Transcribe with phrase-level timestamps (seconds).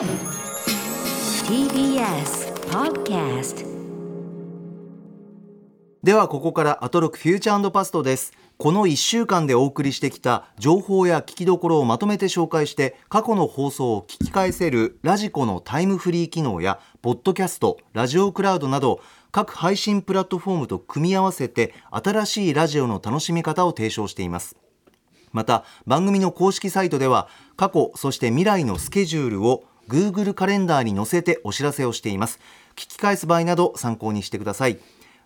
[0.00, 0.08] TBS
[2.70, 3.66] Podcast
[6.02, 8.32] ではここからアトロクフューチャーパストです。
[8.56, 24.56] この1週間でお送りしてきた情報や聞きどころをまとめて紹介して過去の放送を聞き返せるラジコのタイムフリー機能やポッドキャストラジオクラウドなど各配信プラットフォームと組み合わせて新しいラジオの楽しみ方を提唱しています。
[25.32, 32.38] また番組の公式サイトでは過去そして未来のスケジュールを Google カレンダーに載せてお知らせをしています。
[32.76, 34.78] 聞き返す場合など参考にしてください。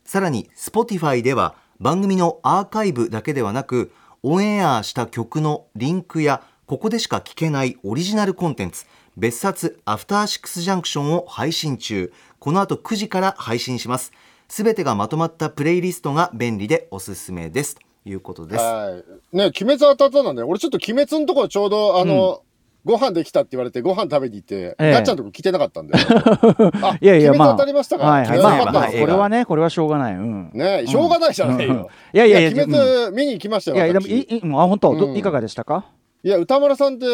[0.05, 8.87] さらに Spotify では番組のアーカイブだけではなくオンエアした曲のリンクやここでしか聞けないオリジナルコンテンツ
[9.19, 12.13] 別冊アフターシックスジャンクションを配信中。
[12.39, 14.13] この後9時から配信します。
[14.49, 17.77] すべてがまとまったプレイリストが便利でおすすめです。
[17.77, 18.65] ということです。
[18.65, 19.03] は
[19.33, 19.37] い。
[19.37, 20.43] ね、鬼滅当たったのね。
[20.43, 22.43] 俺ちょっと鬼滅のところちょうど、あの、
[22.85, 26.07] ご飯できたって言われて、ご飯食べに行って、ええガッチャンとこ来てなかったんだよ。
[26.83, 28.05] あ、いやいや、まあ、当たりましたか？
[28.05, 30.15] はいはい、まあ、これはね、これはしょうがない。
[30.15, 30.51] うん。
[30.53, 31.89] ねしょうがないじゃないよ。
[32.13, 33.79] いやいやいや鬼滅見に行きましたよ。
[33.79, 35.87] いや、でも、私いい、いあ、本当、いかがでしたか？
[36.23, 37.07] いや、歌丸さんって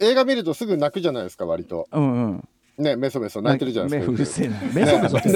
[0.00, 1.88] 映画見るとすぐ泣くじゃないですか、割と。
[1.92, 2.48] うんうん。
[2.78, 4.12] ね、メソメソ泣いてるじゃないですか。
[4.12, 4.56] 目うるせえな。
[4.74, 5.28] 目そめそって。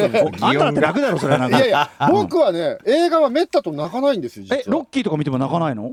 [0.42, 1.56] あんただって楽だろ、それはなんか。
[1.56, 5.92] いやいや、僕はね、映画はめったと泣かないんですよ、え、ロッキーとか見ても泣かないの。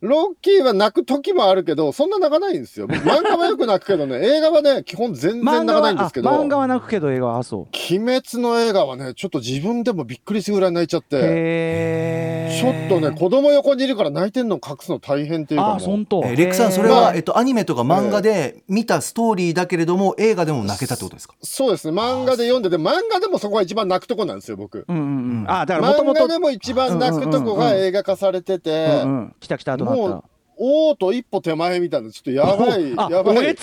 [0.00, 2.86] ロッキーは泣く時もあるけど、そんな泣かないんですよ。
[2.86, 7.66] 僕漫画はよく泣くけどね、 映画はね、基本全然泣かないんですけど、漫画は泣くけど、映画は、あ、そう。
[7.90, 11.20] 鬼滅の映画はね、ちょっと自分でもびっくりするぐらい泣いちゃって、へ
[12.60, 16.22] ちょっとね、子供横にいるから泣いてんの隠すの大変っていうかあ、本当。
[16.24, 21.34] えーレックさんそれまあ、はえっと、アニメとか漫画で見たストーリーだけれども映画でも泣けたってことですか？
[21.42, 24.84] そうですね、漫画で読んでて、漫画でもそこが一番泣くとこなんですよ、僕。
[24.88, 25.46] うんうんうん。
[25.48, 25.94] あ、だから。
[25.98, 29.34] 漫画でも一番泣くとこが映画化されてて、うんうん。
[29.40, 30.24] 来た来たとなったもう。
[30.60, 33.56] おーと一歩手前みたいな、ちょっとやばい、あ、やばい。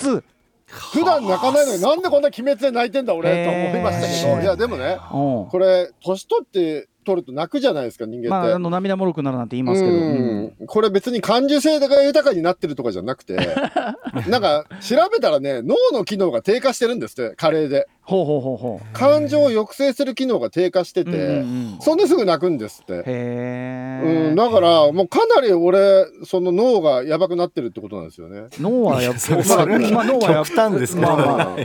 [0.68, 5.48] 普段泣かないのになんでこんな鬼滅で泣いてんだ俺と思いましたけど、いやでもね、うん。
[5.48, 8.28] これ、年取って取ると泣くじゃないですか、人間って。
[8.28, 9.94] まあ、あの涙もろくなるなんて言いますけど。
[9.94, 13.36] うんこれ別に感受性が豊かになってるとかじゃなくて、
[14.28, 17.86] なんか調べたらね、脳の機能が低下してるんですって、加齢で。
[18.06, 18.86] ほうほうほうほう。
[18.92, 21.44] 感情を抑制する機能が低下してて、
[21.80, 22.94] そんですぐ泣くんですって。
[22.94, 24.28] へえ。
[24.28, 28.44] うん、だから、もうかなり俺、その脳がやばくなってるってことなんですよね。
[28.60, 30.96] 脳はやっぱ、 まあ、まあ脳はです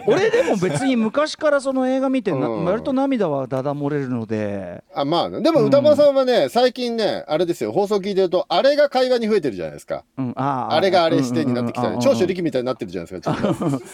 [0.07, 10.03] 俺でも別に昔からその映画見てな、うん割と涙はだだ漏れるので、あまあね、でも歌間さんはね、最近ね、あれですよ、放送聞いてると、あれが会話に増えてるじゃないですか。
[10.17, 13.37] うん、あれがあれしてになってきた長州力みたいになってるじゃないですか。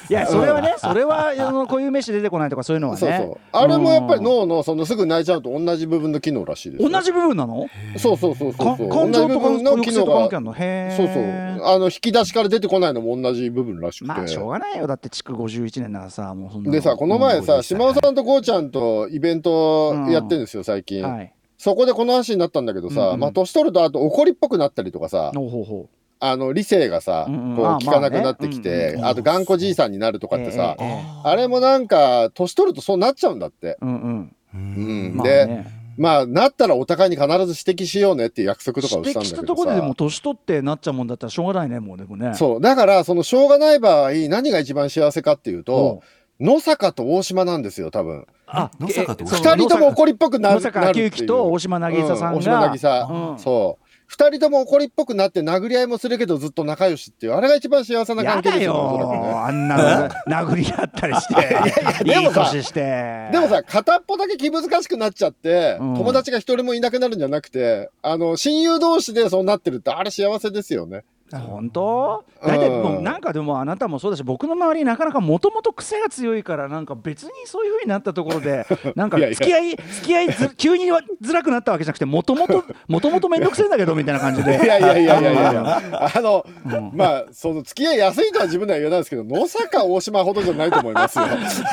[0.10, 3.40] いやそれはねそれはあのこういう飯出てこないとかそういうのはねそうそう。
[3.52, 6.90] あれもやっぱり脳のそのすぐ泣いちゃうと同じ部分の機能らしいですよ。
[6.90, 7.68] 同じ部分なの？
[7.98, 8.90] そうそうそうそうかそう。
[8.90, 11.68] 感情とかの機能そうえそう。
[11.68, 14.08] あの引き出しから出てこないのも同じ部分らしくて。
[14.08, 21.04] まあしょうがないよだって築51年ならさもうそんなのでさ、この前さ、うん島尾さんとこうちゃんとイベントやってるんですよ、最近。
[21.04, 25.90] はいそこでこの話になったんだけどさ、うんうんまあ年取るとあと怒りっぽくなったりとかさ、ほうほうほ
[26.20, 27.56] あの理性がさ、うんうん。
[27.56, 30.76] こうあ聞かなくなってきまあて、あと頑固じいさんになるとうかってさ、
[31.24, 33.78] あれもなんか年取るとそうなっちゃうんだって。
[33.82, 35.18] うんうん。
[35.24, 35.78] で、ね。
[35.98, 39.96] まあなったらお互いに必ず指摘しようねっていう約束とかを指したんだけど摘したところででもさ。
[39.96, 42.34] 年取ってなっちゃうもんだったらしょうがないねもうでもね。
[42.36, 42.62] そう。
[42.62, 46.02] だから、そのしょうがない場合、何が一番幸せかっていうおと、
[46.40, 48.28] 野坂と大島なんですよ、多分。
[48.46, 50.56] あ野坂とえその二人とも怒りっぽくなる。
[50.56, 52.32] 野坂昭之と大島渚さんが。
[52.34, 53.40] う大島渚、うん。
[53.40, 53.87] そう。
[54.08, 59.30] 二人とも怒りっぽくなって殴り合いもするけどずっと仲良しっていう、あれが一番幸せなやだ関係ですよ、おそらくね。
[59.30, 60.10] よあんなの
[60.46, 61.58] 殴り合ったりして
[62.06, 71.04] いいでもさでもさ、片っぽだけ気難しくなっちゃって、うん友達が一人もいなくなるんじゃなくて、あの、親友同士でそうなってるって、あれ幸せですよね。
[71.32, 72.46] 本当う。
[72.46, 78.66] ん大体もうなんかでもあなたもそうだし僕の周りなかなかもともと癖が強いからなんか別にそういう風になったところで
[78.96, 79.36] なんかいやいや。
[79.36, 84.52] 付き合い付き合いず 急にはづらくなったわけじゃなくてもともともともと面倒くせえんだけどみたいな感じで。
[84.64, 85.82] いやいやいやいやいや。
[86.16, 86.92] あの、うん。
[86.94, 91.26] まあ、その、付き合いやすいとは自分では言えないですけど、野坂大島ほどじゃないと思いますよ。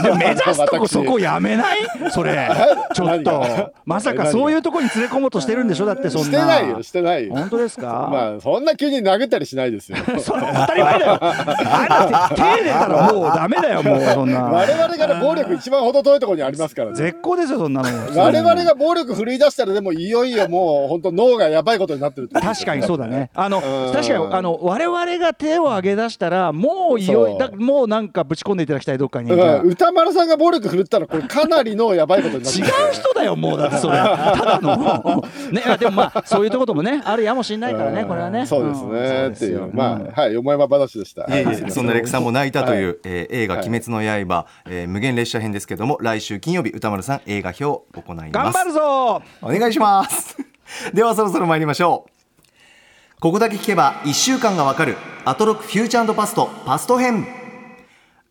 [0.02, 1.78] で目指すとこ私そこやめない？
[2.10, 2.48] それ。
[2.94, 3.38] ちょっ何と。
[3.40, 5.86] がまさかそういうとこに連れ込もうとしてるんでしょ？
[5.86, 6.26] だってそんな。
[6.26, 7.34] してないよ、してないよ。
[7.34, 8.08] 本当ですか？
[8.10, 9.98] まあ、そんな急に殴ったりしないですよ。
[10.18, 16.96] それ当たり前だよあんた手手入れたらもうダメだよもうそんな我々から暴力一番程遠いところにありますからね。
[16.96, 23.30] 絶好ですよそんなの我々が暴力振るい出したらでもいよいよもう本当脳がやばいことになってる確かにそうだね。
[23.34, 29.30] あのうん確かにあの我々が手を挙げ出したらもういよいそうだもうなんかぶち込んでいただきたいどっかに。
[29.32, 38.46] 歌丸さんが暴力振るったらこれかなりのやばいことになってる人だよもうだってそれ ただのねあでもまあそういうとこともねあるやもしんないからねこれはね。
[38.46, 39.33] そうですね。
[39.34, 40.06] んっていう、まあ、うん。
[40.06, 41.26] はい、よもやま話でした。
[41.70, 43.68] そんなレックさんも泣いたという、はえー映画「はい。
[43.68, 48.30] 鬼滅の刃、えー無限列車編」ですけども来週金曜日歌丸さん映画表を行います。
[48.32, 50.36] 頑張るぞお願いします。
[50.94, 53.20] ではそろそろ参りましょう。
[53.20, 57.26] ここだけ聞けば1週間がわかるアトロックフューチャーパストパスト編。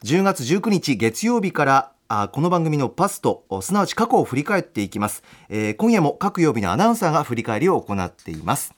[0.03, 8.75] 10月19日月曜日からあこの番組のパストすなわち過去を振り返っていきます、えー今夜も各曜日のアナウンサーが振り返りを行っています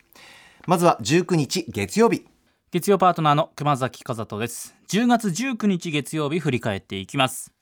[0.68, 2.26] まずは19日月曜日。
[2.72, 4.76] 月曜パートナーの熊崎和人です。
[4.88, 7.54] 10月19日月曜日振り返っていきます。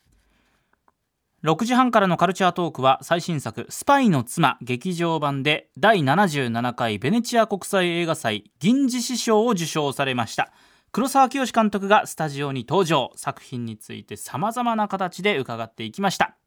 [1.44, 10.54] 6時半からのカルチャートークは最新作「スパイの妻」劇場版で第77回ベネチア国際映画祭銀獅子賞を受賞されました。
[10.94, 13.12] 黒沢清監督がスタジオに登場。
[13.18, 16.38] 作品についてさまざまな形で伺っていきました。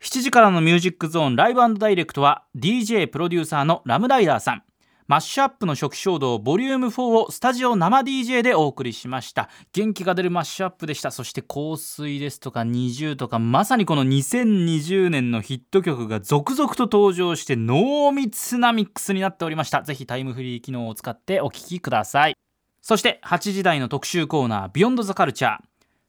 [0.00, 4.62] 7時からのミュージックゾーンライブダイレクトは DJ プロデューサーのラムライダーさん。
[5.08, 9.48] マッシュアップの初期衝動ボリューム4をスタジオ生 DJ でお送りしました。
[9.72, 11.10] 元気が出るマッシュアップでした。
[11.10, 19.82] そして香水ですとか20とかまさにこの2020年のヒット曲が続々と登場して濃密なミックスになっておりました。
[19.82, 22.36] ぜひタイムフリー機能を使ってお聴きください。
[22.80, 25.58] そして8時台の特集コーナービヨンドザカルチャー。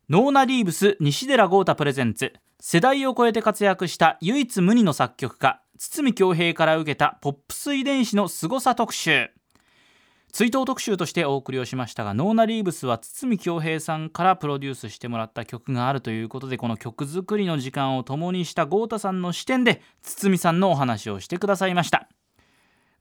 [0.09, 2.33] ノーナ・リーブス西寺豪太プレゼンツ。
[2.59, 5.61] 世代を超えて活躍した唯一無二の作曲家。
[5.77, 9.29] 堤恭平から受けたポップス遺伝子の凄さ特集。
[10.31, 22.09] 追悼特集としてお送りをしましたがノーナ・リーブスは堤恭平さんからプロデュースしてもらった曲があるということでこの曲作りの時間を共にした豪太さんの視点で堤さんのお話をしてくださいました。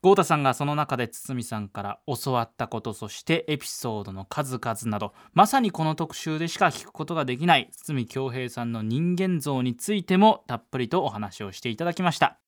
[0.02, 12.41] 豪太さんがその中で堤さんから教わったことそしてエピソードの数々などまさにこの特集でしか聞くことができない堤恭平さんの人間像についてもたっぷりとお話をしていただきました。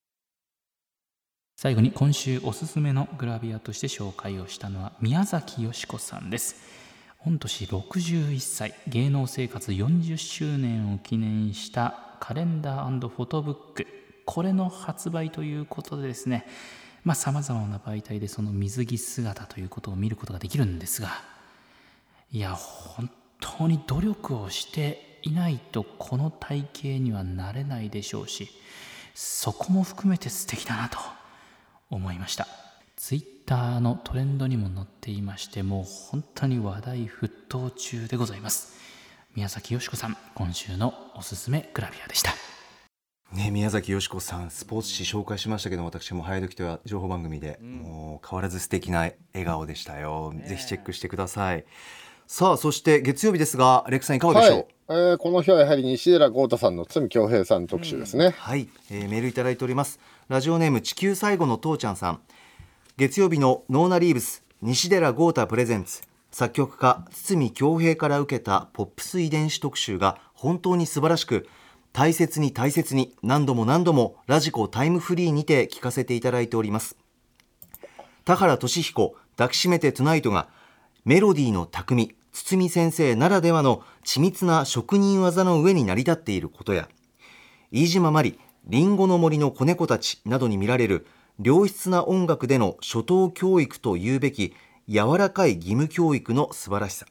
[1.57, 6.57] 最後に今週おすすめのグラビアとして紹介をしたのは宮崎美子さんです。
[7.25, 13.87] 御年61歳芸能生活40周年を記念したカレンダーフォトブック。
[14.27, 16.47] これの発売ということでですね
[17.15, 21.09] さまざ、まな媒体でその水着姿ということを見ることができるんですが
[22.33, 23.11] いや本
[23.41, 28.49] 当に努力をしていないとこの体型にはなれないでしょうし
[29.15, 30.99] そこも含めて素敵だなと。
[31.91, 32.47] 思いました。
[32.97, 38.75] ツイッターのトレンドにも載っていましてもう本当に話題沸騰中でございます。
[39.35, 42.33] 宮崎美子さん今週のおすすめグラビアでした。
[43.33, 51.65] ね、宮崎美子さんスポーツ紙紹介しましたけど私も早時とは情報番組で、もう変わらず素敵な笑顔でしたよ、ぜひチェックしてください
[52.27, 54.93] さあそして月曜日ですがレックさんいかがでしょう？
[54.93, 58.31] はい、えーこの日はやはり西寺豪太さんの堤恭平さん特集ですね。
[58.31, 60.01] はい、えーメールいただいております。
[60.29, 62.21] ラジオネーム地球最後の父ちゃんさん。
[62.97, 66.03] 月曜日のノーナリーブス西寺豪太プレゼンツ。
[66.31, 71.47] 作曲家堤恭平から受けたポップス遺伝子特集が本当に素晴らしく
[71.93, 76.97] 大切に大切に何度も何度もラジコタイムフリーにて聞かせていただいております。
[78.25, 80.49] 田原俊彦抱きしめてトゥナイトが
[81.05, 86.89] メロディーの匠堤先生ならではの緻密な職人技の上に成り立っていることや
[87.73, 91.07] 飯島まりりんごの森の子猫たちなどに見られる
[91.43, 94.55] 良質な音楽での初等教育というべき
[94.89, 97.07] 柔らかい義務教育の素晴らしさ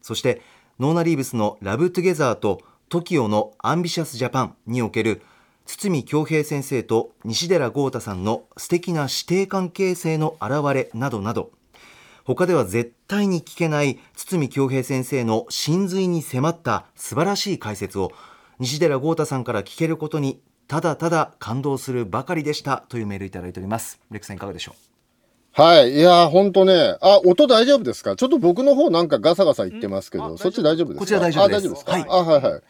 [0.00, 0.40] そして
[0.80, 5.20] ノーナ・リーブスの「ラブ・トゥゲザー」と TOKIO の「アンビシャス・ジャパン」における
[5.66, 11.50] 筒美京平先生と西寺郷太さんの素敵な師弟関係性の表れなどなど
[12.34, 18.12] 他では絶対に聞けない筒美京平先生の真髄に迫った素晴らしい解説を
[18.58, 23.98] 西寺郷太さんから聞けることにただただ感動するばかりでしたというメールいただいております。
[24.10, 24.74] レックさんいかがでしょ
[25.52, 25.94] はい。
[25.94, 26.98] いやー、ほんとね。
[27.00, 28.14] あ、音大丈夫ですか？
[28.14, 31.00] ちょっと僕の方なんかガサガサ言ってますけど、そっち大丈夫ですか？
[31.00, 31.92] こちら大丈夫ですあ、大丈夫ですか？
[31.92, 32.04] はい。
[32.06, 32.62] あ、はいはい。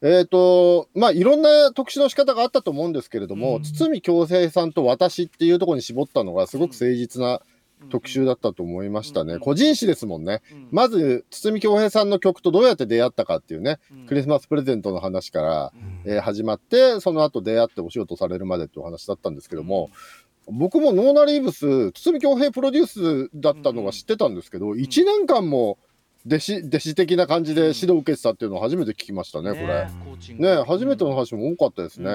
[0.00, 7.42] えっ、と、まあ、いろんな特殊の仕方があったと思うんですけれども、堤恭平さんと私っていうところに絞ったのがすごく誠実な
[7.90, 9.38] 特集だったと思いましたね。
[9.38, 10.42] 個人誌ですもんね。
[10.70, 15.72] まず、堤恭平さんの曲とどうやって出会ったかっていうね、クリスマスプレゼントの話から、
[16.04, 19.90] えー始まって、その後出会ってお仕事されるまでってお話だったんですけども、
[20.46, 25.78] 僕もノーナリーブス、堤恭平プロデュースだったのが知ってたんですけど、1年間も
[26.26, 29.86] 弟子、弟子的な感じで指導を受けてたっていうのを初めて聞きましたね、これ。
[30.34, 32.10] ね、初めての話も多かったですね。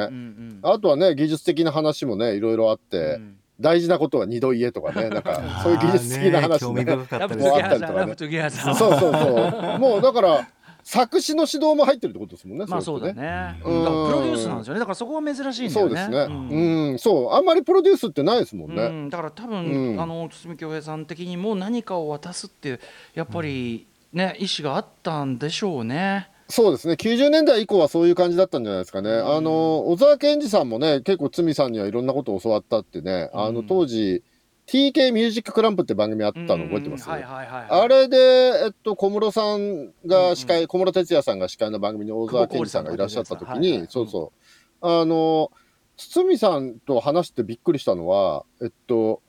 [0.62, 3.20] あとはね、技術的な話もね、いろいろあって、
[3.60, 6.84] 大事なことは二度言えとかね、 なんか、そういう技術的な話ね。
[6.84, 9.80] 深かったですもうあったりとかねそうそうそう。
[9.80, 10.48] もうだから、
[10.84, 12.66] 作詞の指導も入ってるってことですもんね。
[12.66, 13.60] まあそうだね。
[13.62, 14.80] うんだからプロデュースなんですよね。
[14.80, 15.90] だからそこは珍しいんだよね。
[15.90, 16.26] そうですね。
[16.28, 18.84] んうん、そう、あんまりプロデュースってないですもんね。
[18.84, 22.80] うん、だから多分、うんあの堤恭平さん的にも何かを渡すって
[23.16, 26.30] やっぱりね、意思があったんでしょうね。
[26.50, 26.94] そうですね。
[26.94, 29.12] 90年代以降はそういう感じだったんじゃないですかね。
[29.12, 33.30] あの小沢健二さんもね、結構堤さんにはいろんなことを教わったってね。
[33.34, 34.24] あのうん当時
[34.66, 37.10] TK ミュージッククランプって番組あったの覚えてます？
[37.10, 38.18] あれで、
[38.66, 44.34] えっと、小室さんが司会、小室哲哉さんが司会の番組に大沢健二さんがいらっしゃった時に、はいはいそうそ
[44.82, 44.86] う。
[45.01, 45.51] あの、
[45.96, 49.22] 堤さんと話してびっくりしたのは、えっと、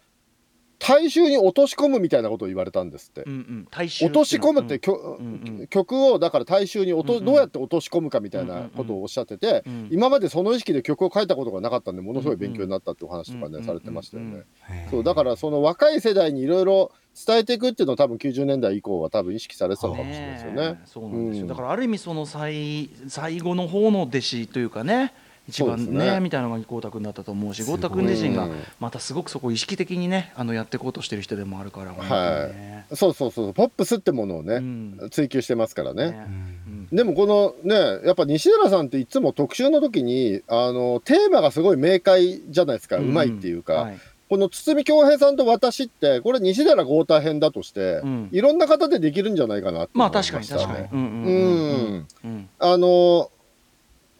[0.78, 3.22] 大衆に落とし込むみたいなことを言われたんですって。
[3.22, 4.80] うんうん、落とし込むってうん。
[4.80, 5.66] 曲,、うんうん。
[5.68, 7.24] 曲をだから大衆に落と、うんうん。
[7.24, 14.36] どうやって落とし込むかみたいなことをおっしゃってて、うん今までその意識で曲を書いたことがなかったんでものすごい勉強になったってお話とかね、うんうんされてましたよね。
[14.36, 14.44] うん
[14.90, 16.92] そうだからその若い世代にいろいろ
[17.26, 20.80] 伝えていくっていうのを多分90年代以降は多分意識されてたのかもしれないですよね。
[20.82, 25.12] えそうなんですよ、うんだからある意味その最最後の方の弟子というかね
[25.48, 26.20] 一番ねね。
[26.20, 35.08] みたいなのが豪太君だったと思うし豪太君自身がうんまたすごくそこを意識的にねあのやっていこうとしてる人でもあるから本当にね、そうそうそうポップスってものをね、うん。
[35.10, 36.10] 追求してますからね。
[36.10, 36.26] ね。
[36.66, 36.86] うん。
[36.96, 43.98] でもこのねやっぱ西寺さんっていつも特集の時にあのテーマがすごい明快じゃないですか、うまいっていうか、はい。
[44.28, 48.28] この堤恭平さんと私ってこれ西寺豪太編だとして、うん。
[48.32, 50.86] いろんな方でできるんじゃないかなって思いまあ確かに確かに。
[50.92, 51.06] うんううん。
[51.24, 52.06] うん。
[52.24, 52.48] うん。
[52.58, 53.30] あの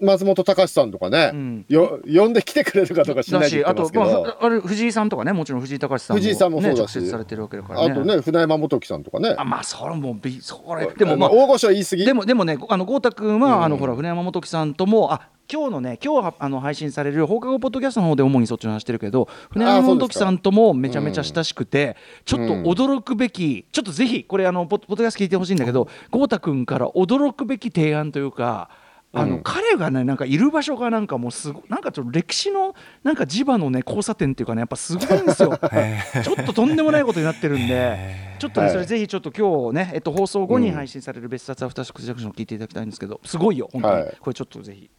[0.00, 1.66] 松本隆さんとかね、うん。
[1.68, 6.78] よ呼んできてくれるかとかしないとあとまああれ藤井さんとかねもちろん藤井隆さんも藤井さんもそうだし。
[6.78, 7.92] ね直接されてるわけだからね。
[7.92, 9.34] あとね船山元樹さんとかね。
[9.36, 12.04] あまあそれもびそれでもまあ大御所言い過ぎ。
[12.04, 13.64] でもでもねあの豪太君は、うん。
[13.64, 28.68] あのほら船山元樹さんともあ今日のね今日はあの配信される放課後ポッドキャストの方で主にそっちの話してるけど船山元樹さんともめちゃめちゃ親しくて、ちょっと驚くべき、ちょっとぜひこれあのポッドキャスト聞いてほしいんだけど豪太君から驚くべき提案というか。
[29.12, 29.42] あのうん。
[29.42, 35.58] 彼がねなんかいる場所がなんかもうすごなんかちょっと歴史のなんか磁場のね交差点っていうかねやっぱすごいんですよ。
[36.22, 37.98] ちょっととんでもないことになってるんで、
[38.38, 38.74] ちょっとね、はい。
[38.74, 43.94] それぜひちょっと今日ね、えっと、放送後に配信される別冊アフターシックスジャンクションを聞いていただきたいんですけど、すごいよ、本当に。
[43.94, 44.16] はい。
[44.20, 44.90] これちょっとぜひ。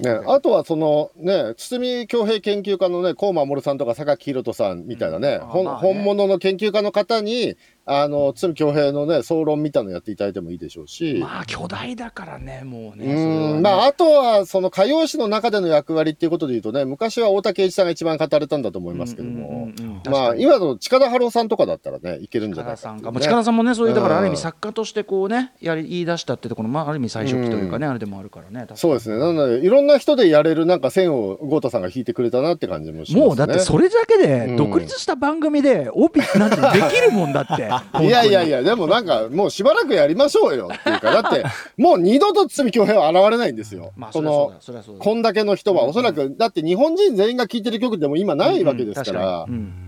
[0.00, 5.48] ね、あとはそのね堤恭平研究家のね高守さんとか榊宏人さんみたいなね,、うん。
[5.48, 7.56] 本物の研究家の方に
[7.88, 13.06] あの堤恭平のね総論みたいなのやっていただいてもいいでしょうし、まあ、巨大だからね、もうね。
[13.06, 13.58] うそれはね。
[13.58, 20.12] んまあ、あとはその歌謡史の中での役割っていうことでいうとね昔は大竹栄一さんが一番語れたんだと思いますけども、うんうんうんうん。
[20.12, 23.00] まあ今の近田春夫さんとかだったらねいけるんじゃないかね。
[23.00, 28.66] 近田近田さんもね、そういう、だから、ある意味うん作家として、こうね、やり、言い出したってところ、まあ、ある意味最初期というかね、あれでもあるからね。
[28.74, 29.18] そうですね。
[29.18, 33.26] なのでいろんな人でやれるなんか線を豪太さんが引いてくれたなって感じもしますね。
[33.26, 34.56] もうだってそれだけでうん。
[34.56, 37.68] 独立した番組で帯なんてできるもんだって。
[38.00, 38.58] いやいやいや。
[38.58, 41.44] や、でもなんか、もうしばらくやりましょうよっていうか、だって、
[41.76, 43.92] もう二度と堤恭平は現れないんですよ。
[43.96, 44.52] まあ、その。
[44.98, 49.46] こんだけの人は、おそらく、だって日本人全員が聴いてる曲でも今ないわけですかうんら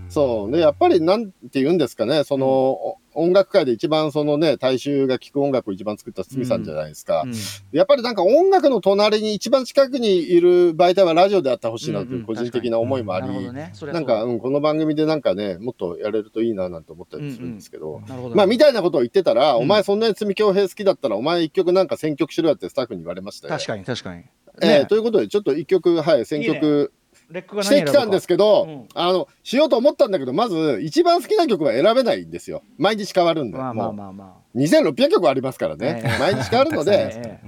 [0.09, 0.51] そう。
[0.51, 7.23] で、やっぱりなんて言うんですかね、その、お音楽界で一番そのね、大衆が聴く音楽を一番作った堤さんじゃないですか。
[7.25, 7.33] うん。
[7.71, 18.35] やっぱりなんか音楽の隣に一番近くにいる媒体はラジオであってほしいなという個人的な思いもあり、なんか、うん、この番組でなんかね、もっとやれるといいななんて思ったりするんですけど、なるほど。
[18.35, 19.61] まあ、みたいなことを言ってたら、うん。
[19.63, 23.53] お前そんなに積恭平好きだったら、お前一曲なんか選曲しろやってスタッフに言われましたよ。
[23.53, 24.23] 確かに、確かに。
[24.61, 24.81] えね。
[24.81, 26.53] ーということで、ちょっと一曲、はい、選いいね。
[26.55, 26.91] 曲
[27.31, 28.87] レックがしてきたんですけど、うん。
[28.93, 32.63] あの、しようと思ったんだけど、まず、一番好きな曲は選べないんですよ。
[32.77, 33.57] 毎日変わるんで。
[33.57, 34.13] まあまあもまあ。
[34.13, 36.01] まう2600曲ありますからね。
[36.03, 36.19] ええ。
[36.19, 36.83] 毎日変わるのあ。
[36.83, 37.39] で、 え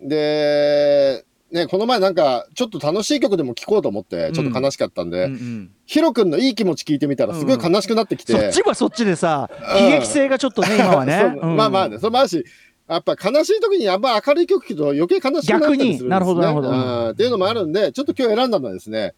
[0.00, 0.06] え。
[0.08, 5.70] で、ね、この前なんか、ちょっと楽しい曲でも聴こうと思って、ちょっと悲しかったんで、うんうん。
[5.86, 9.84] ヒロ君のいい気持ち聞いてみたら、すごい悲しくなってきて、そっちはそっちでさ、うん。
[9.84, 11.36] 悲劇性がちょっとね、今はね。
[11.40, 12.44] まあまあね、それもあるし、
[12.88, 15.88] やっぱ悲しい時にあんま明るい曲聴くと余計悲しくなったりするんですね。
[15.88, 19.14] 逆になるほどなるほどうんっていうのもあるんで、ちょっと今日選んだのはですね、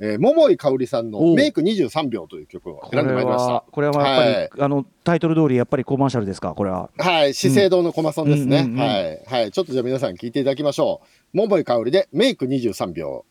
[0.00, 6.90] えー、桃井かおりさんのメイク23秒という曲を選んでまいりましたは。、これはやっぱり、あの、タイトル通り、やっぱりコマーシャルですか、これは。
[6.98, 8.68] はい、資生堂のコマソンですね。
[8.76, 9.22] はい。
[9.26, 9.52] はい。
[9.52, 11.02] ちょっとじゃあ皆さん聞いていただきましょ
[11.32, 11.36] う。
[11.36, 13.24] 桃井かおりでメイク23秒。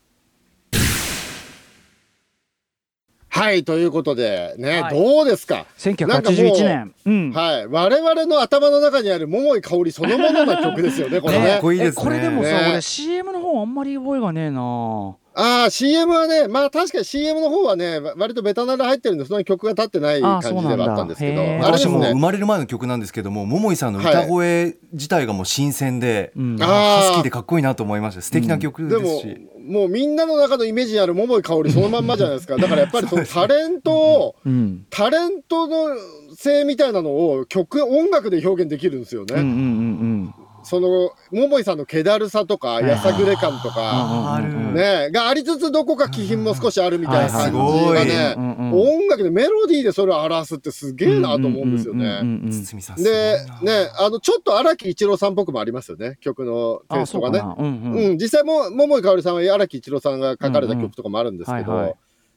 [3.42, 6.94] はい、ということで、ね、はいどうですか？1981年。
[7.06, 7.32] うん。
[7.32, 7.68] はい。
[7.68, 11.60] 我々の頭の中にある桃井かおりそのものの曲ですよね、これかねっ。
[11.60, 21.42] こいいですねえこれでもさ、ね俺 CM の方あんまり覚えがねえなああ、CM はね、まあ確かに CM の方はね、わ割とベタなら入ってるんで、そんなに曲が立ってないあ感じではあったんですけど。
[21.64, 32.58] 私も生まれる前の曲なんですけども桃井さんの歌声自体がもう新鮮で、うんあハスキーでかっこいいなと思いました素敵な曲ですし、、もうみんなの中のイメージにある桃井かおりそのまんまじゃないですか。
[32.58, 34.86] だからやっぱりその タレントを、うん。
[34.90, 35.96] タレントの
[36.36, 39.36] 性みたいなのを曲、音楽で表現できるんですよね。
[39.36, 42.88] うんうんうんその、桃井さんの気だるさとか、い。
[42.88, 44.40] やさぐれ感とか、
[44.74, 48.36] ね、がありつつ、どこか気品も少しあるみたいな感じがね、
[48.74, 52.22] 音楽でメロディーでそれを表すってすげえなと思うんですよね。
[52.98, 57.42] でな、ね、あの、ちょっと荒木一郎さんっぽくもありますよね、曲のテイあストがね。
[58.18, 61.96] 実際も、桃井かおりさんは荒木一郎さんが書かれた曲とかもあるんですけど、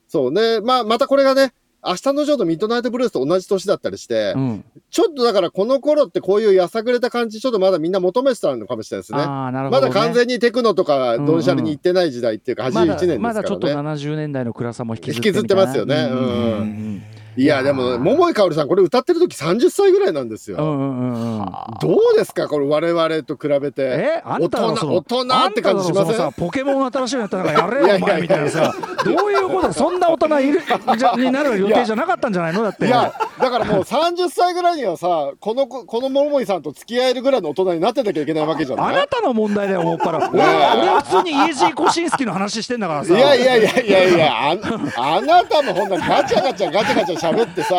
[0.08, 1.52] そうね、まあ、またこれがね、
[1.86, 4.64] 明日のジョーとミッドナイトブルースと同じ年だったりして、うん。
[4.90, 9.18] ちょっとだからこの頃ってこういうやさぐれた感じ、ちょっとまだみんな求めてたのかもしれないですね。
[9.18, 9.26] ね。
[9.26, 13.18] まだ完全にテクノとかドンシャリに行ってない時代っていうか、81まだ年ですからね。
[13.18, 15.94] まだちょっと70年代の暗さも引きずって引きずってますよね。
[15.94, 16.18] いなうん。
[16.18, 16.20] う
[16.62, 17.02] ん。
[17.36, 20.56] いや、でも、桃井かおりさん、これ歌ってる時30歳ぐらいなんですよ。
[20.58, 21.46] うんうんうんうん。
[21.80, 23.82] どうですかこれ我々と比べて。
[23.82, 26.32] えあんたのその大人大人って感じしません？
[26.32, 28.72] ポケモン新しいのやったらやれよ お前みたいなさ
[29.04, 30.62] どういうことそんな大人いる
[30.96, 32.86] じゃになる予定じゃなかったんじゃないのだって。
[32.86, 38.94] いや、だからもう30歳ぐらいにはさ、この子、この桃井さんと付き合えるぐらいの大人になってなきゃいけないわけじゃない？
[38.94, 40.30] あなたの問題だよもっぱら。
[40.30, 47.74] 俺は普通にイージーコシンスキーの話してんだからいさやいやいやいやいや、ああなたもほんならガチャガチャガチャガチャ喋ってさ、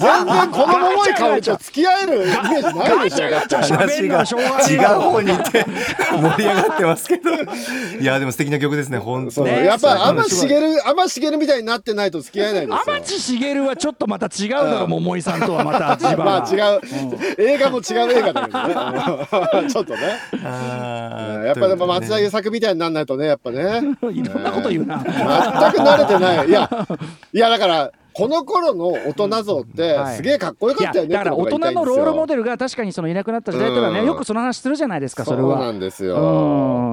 [0.00, 3.30] 全然この桃井かおりと付き合えるイメージないでしょ。
[3.30, 7.30] ガチャ喋話がんのはしょうがない違うよ方に行って盛り上がってますけど。
[8.00, 11.46] いやでも素敵な曲ですね本当そうねやっぱ天茂天茂み。
[11.46, 12.94] たいになってないと付き合えないですよ。
[12.96, 16.80] 天地茂はちょっとまた違うだろ桃井さんとはまた地場まあ違がう、
[17.38, 19.68] 映画も違う映画だけどね。
[19.70, 20.00] ちょっとね。
[21.44, 23.80] やっぱでも松田優作みたいになんないとね、やっぱね。
[24.12, 25.18] いろんなこと言うな全く
[25.78, 26.48] 慣れてない。
[26.48, 26.86] いや、
[27.32, 30.16] いやだから、この頃の大人像ってはい。
[30.16, 34.06] すげえかっこよかったよねだから大人のロールモデデルが確かにそのいなくなった時代というのはねうん。
[34.06, 36.16] よくその話するじゃないですかそれそうなはんですよ。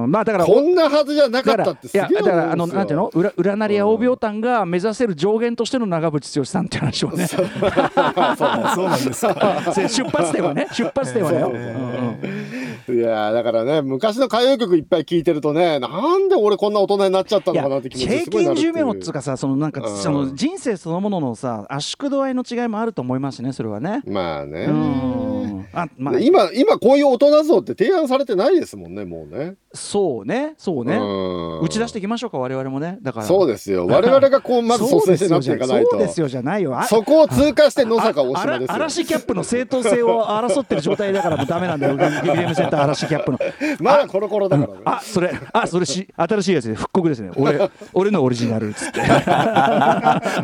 [0.04, 0.10] うん。
[0.10, 3.08] まあだからこんなはずじゃなかったってすげえいやだからあのなんていうの？
[3.14, 7.26] 裏裏なりや大病炭が目指せる上限としての長渕剛さんっていう話をね。
[7.26, 7.46] そう。
[7.60, 9.72] なんですか。
[9.74, 12.70] せ出発点はね出発点はね。
[12.88, 18.72] いやだからね昔の歌謡曲いっぱい聴いてるとねなんで俺こんな大人になっちゃったのかなって気持ちすごいなるっていう。
[18.72, 19.96] 験寿命っつうかさそのなんかうん。
[19.96, 24.02] その人生そのもののさ圧縮度合いの違いもあると思いますしねそれはね。
[24.06, 25.66] まあね、うん。
[25.72, 26.18] あまあ。
[26.18, 29.56] 今今こういう大人像って提案されてないですもんねもうね。
[29.72, 30.96] そうねそうね。
[30.96, 31.60] うん。
[31.60, 32.98] 打ち出していきましょうか我々もね。
[33.02, 33.26] だから。
[33.26, 33.86] そうですよ。
[33.86, 35.90] 我々がこうまず率先してなっていかないと。
[35.90, 36.78] そうですよじゃないよ。
[36.78, 38.74] あそこを通過して野坂大島ですよ。
[38.74, 41.96] 嵐キャップの正当性を争ってる状態だからもうダメなんだよ。
[41.98, 43.38] ゲゲビレムセンター嵐キャップの。
[43.80, 44.80] まだコロコロだからね。
[44.84, 47.30] あそれあそれし新しいやつで復刻ですね。
[47.36, 49.00] 俺俺のオリジナルっつって。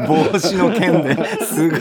[0.07, 1.81] 帽子の件で すごい。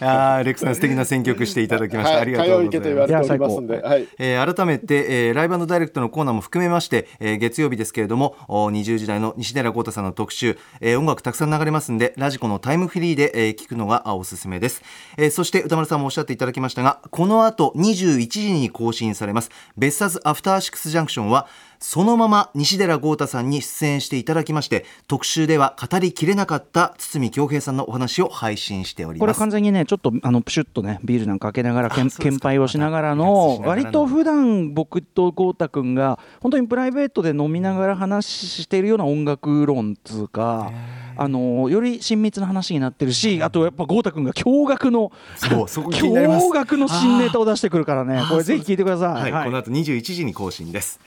[0.00, 2.20] あーレクさん素敵な選曲していただきました、はい。
[2.22, 2.78] ありがとうございます。
[2.78, 4.08] 歌謡池と言われておりますんはい。
[4.18, 14.82] えー改めて、えーライブダイレクトのコーナーも含めまして、えー月曜日ですけれどもお20時台の西寺豪太さんの特集、えー音楽たくさん流れますんでラジコのタイムフリーで、えー聞くのがあおすすめです、
[15.16, 19.50] えーそして歌丸さんもおっしゃっていただきましたがこの後21時に更新されます。
[19.76, 21.46] 別冊アフターシックスジャンクションは
[21.80, 40.72] そのまま西寺豪太さんに出演していただきまして特集では語りきれなかった堤恭平さんのお話を配信しておりこれます完全にねちょっとあのプシュッとねビールなんか開けながらけん献杯をしながらあの割と普段僕と豪太君が本当にプライベートで飲みながら話しているような音楽論っつうか
[41.16, 45.10] あのより親密な話になってるしあとやっぱ豪太君が驚愕の
[45.40, 48.22] 驚愕の新ネタを出してくるからね。
[48.28, 49.30] これぜひ聞いてくださはい。
[49.30, 49.44] い、はい。
[49.46, 51.00] この後21時に更新です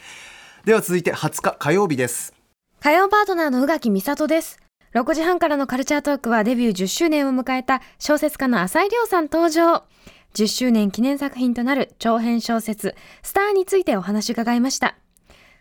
[0.66, 2.36] では続いて20日火曜日です
[2.82, 4.58] 火曜パートナーの宇垣美里です。
[4.96, 9.84] 6時半からのカルチャートークはデビュー10周年を迎えた小説家の浅井亮さん登場。
[10.34, 14.98] 10周年記念作品となる長編小説、スターについてお話伺いました。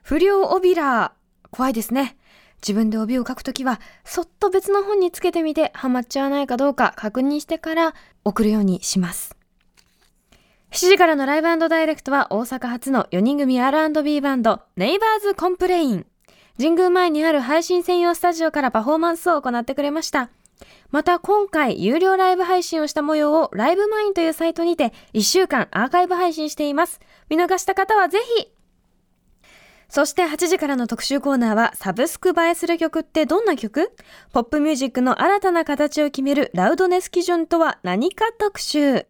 [0.02, 2.16] 不良オビラー、怖いですね。
[2.62, 9.36] 自分で帯を書くときは、そっと別の本につけてみて、ハマっちゃわないかどうか確認してから送るようにします。
[10.80, 16.06] 7時からのライブダイレクトは大阪発の4人組 R&B バンド、ネイバーズコンプレイン。
[16.56, 20.30] 神宮前にある配信専用スタジオからパフォーマンスを行ってくれました。
[20.90, 26.98] また今回有料ライブ配信をした模様をライブマインというサイトにて1週間アーカイブ配信しています。
[27.28, 28.50] 見逃した方はぜひ
[29.90, 33.92] そして8時からの特集コーナーはサブスク映えする曲ってどんな曲？
[34.32, 39.04] ポップミュージックの新たな形を決めるラウドネス基準とは何か特集。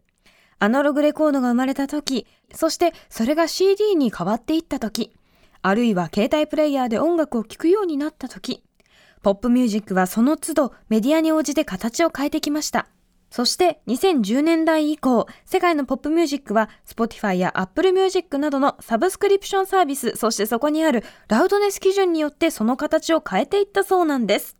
[0.60, 5.12] アナログレコードが生まれた時、そしてそれが CD に変わっていった時、
[5.62, 8.62] あるいは携帯プレイヤーで音楽を聴くようになった時、
[9.22, 12.86] ポップミュージックはその都度メディアに応じて形を変えてきました。
[13.30, 24.56] そして2010年代以降、世界のポップミュージックは Spotify や Apple Music などのサブスクリプションサービス、そしてそこにあるラウドネス基準によってその形を変えていったそうなんです。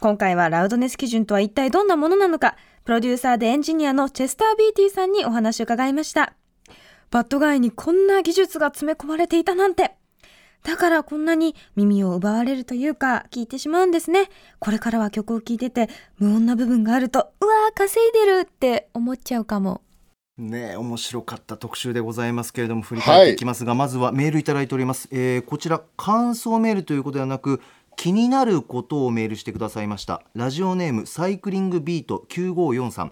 [0.00, 6.34] 今回はラウドネス基準とは一体どんなものなのか、プロデューサーでエンジニアのチェスター・ビーティさんにお話を伺いました。
[7.12, 9.92] バッドガイにこんな技術が詰め込まれていたなんて。
[10.64, 14.30] だからこんなに耳を奪われるというか聞いてしまうんですね。
[14.58, 19.82] これからは曲を聴いてて無音な部分があると、うわー稼いでるって思っちゃうかも。
[20.38, 27.60] ねえ面白かった特集でございますけれども振り返っていきますが、まずはメールいただいております、えーこちら感想メールということではなく
[27.96, 30.22] 気になることをメールしてくださいました。
[30.34, 33.10] ラジオネームサイクリングビート9543、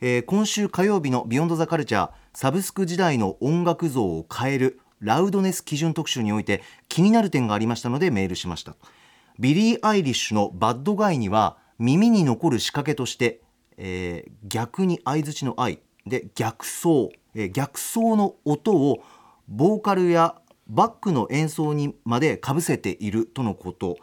[0.00, 8.74] えー今週火曜日のビヨンドザカルチャーサブスク時代の音楽像を変えるラウドネス基準特集において気になる点がありましたのでメールしました。
[9.38, 13.40] ビリー・アイリッシュのバッドガイには耳に残る仕掛けとして、
[13.76, 19.02] えー逆に相づちの相で逆相、えー逆相の音を
[19.48, 20.36] ボーカルや
[20.68, 23.96] バックの演奏にまでかぶせているとのこと。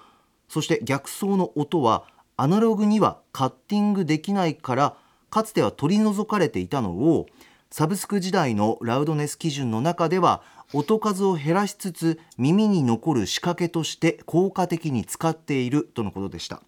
[0.47, 2.05] そして逆相の音は
[2.37, 4.97] アナログにはカッティングできないから
[5.29, 7.25] かつては取り除かれていたのを
[7.71, 16.61] サブスク時代のラウドネス基準の中では音数を減らしつつ耳に残る仕掛けとして効果的に使っているとのことでした。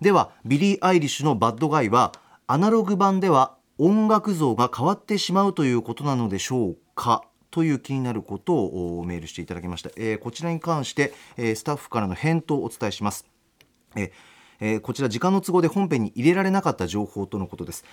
[0.00, 2.12] ではビリー・アイリッシュの「バッドガイ」は
[2.46, 7.22] アナログ版では音楽像が変わってしまうということなのでしょうか？
[7.58, 13.26] という気になることをメールしていただきました、えーこちらに関して、えースタッフからの返答をお伝えします。
[13.96, 14.10] えー
[14.60, 17.84] えーこちら時間の都合で本編に入れられなかった情報とのことです。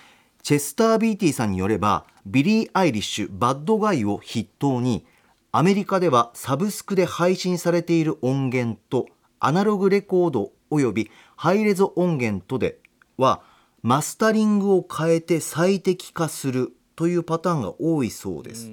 [0.44, 5.04] チェスター・ビーティさんによればビリー・アイリッシュ「バッドガイ」を筆頭に
[5.50, 9.08] アメリカではサブスクで配信されている音源と
[9.40, 12.78] アナログレコードおよびハイレゾ音源とで
[13.16, 13.42] は
[13.82, 18.70] マスタリングを変えて最適化するというパターンが多いそうです、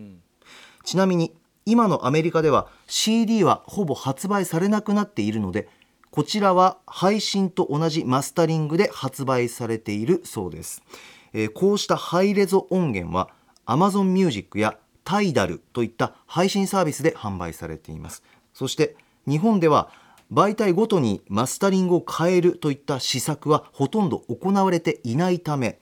[0.84, 1.34] ちなみに
[1.66, 5.68] 今のアメリカでは CD はほぼ発売されなくなっているので
[6.12, 10.84] こちらは配信と同じマスタリングで発売されているそうです、
[11.34, 13.30] えーこうしたハイレゾ音源は
[13.66, 18.24] Amazon Music や Tidal といった配信サービスで販売されています。
[18.54, 18.96] そして
[19.28, 19.90] 日本では
[20.32, 25.80] 媒体ごとにマスタリングを変えるといった施策はほとんど行われていないため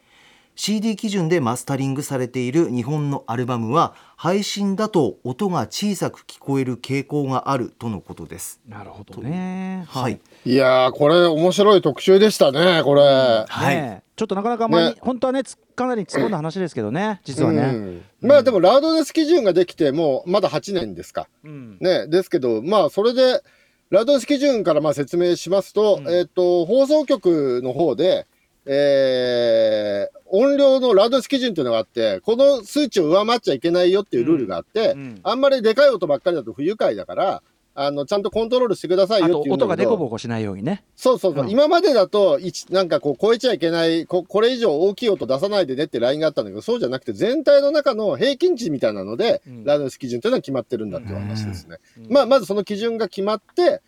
[0.56, 8.60] CD 基準でマスタリングされている日本のアルバムは配信だと音が小さく聞こえる傾向があるとのことです。
[8.68, 9.86] なるほどね。
[9.88, 13.02] はい、いやーこれ面白い特集でしたねこれ。
[13.48, 17.62] はいちょっとなかなかまあね本当はねつかなり突っ込んだ話ですけどね実はね。
[17.62, 21.28] うんまあでもラウドネス基準ができてもうまだ8年ですか。
[21.44, 23.42] うんね、ですけど、まあ、それで、
[23.90, 28.28] ラウドネス基準からまあ説明しますと、うんえっ、と、放送局の方で、
[28.66, 37.44] えー音量のラウドネス基準っていうのがあって、この数値を上回っちゃいけないよっていうルールがあって、うんあんまりでかい音ばっかりだと不愉快だから、
[37.76, 40.86] あのちゃんとコントロールしてくださいよっていう音がデコボコしないようにね。
[40.96, 41.50] そうそうそう、うん。
[41.50, 49.64] 今までだと一なんかこう超えちゃいけないこ、これ以上大きい音出さないでねってラインがあったんだけど、そうじゃなくて、全体の中の平均値みたいなので、うん。
[49.66, 51.78] ラウドネス基準というのは決まってるんだっていう話ですね。
[51.98, 52.14] うん。
[52.14, 53.82] まあ、まずその基準が決まって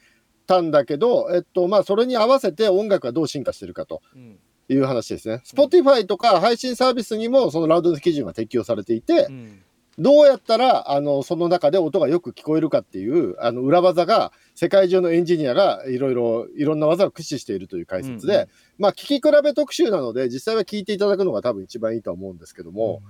[0.46, 4.02] たんだけど、えっとまあ、それに合わせて音楽がどう進化してるかと。
[4.14, 4.40] うん
[4.74, 5.42] いう話ですね。
[5.46, 9.64] Spotify とか配信サービスにもそのラウドネス基準が適用されていて、うん
[10.00, 18.48] どうやったらあのその中で音がよく聞こえるかっていうあの裏技が世界中のエンジニアがいろいろいろんな技を駆使しているという解説で、うんうん
[18.80, 23.04] まあ聞き比べ特集なので実際は聞いていただくのが多分一番いいとは思うんですけども、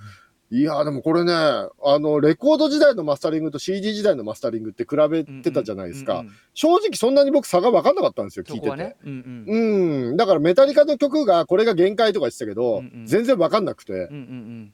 [0.53, 1.67] いやーでもこれねあ
[1.99, 6.33] のレコード時代のマスタリングと CD 時代のマスタリングって比べてたじゃないですか、うんうんうん。
[6.53, 8.75] 正直そんなに僕差が分かんなかったんですよ聞いてて。
[8.75, 8.95] ね。
[9.03, 10.09] うんうん。
[10.09, 13.05] うん、だからメタリカの曲がこれが限界とか言ってたけど、うんうん。
[13.07, 14.71] 全然分かんなくて、うん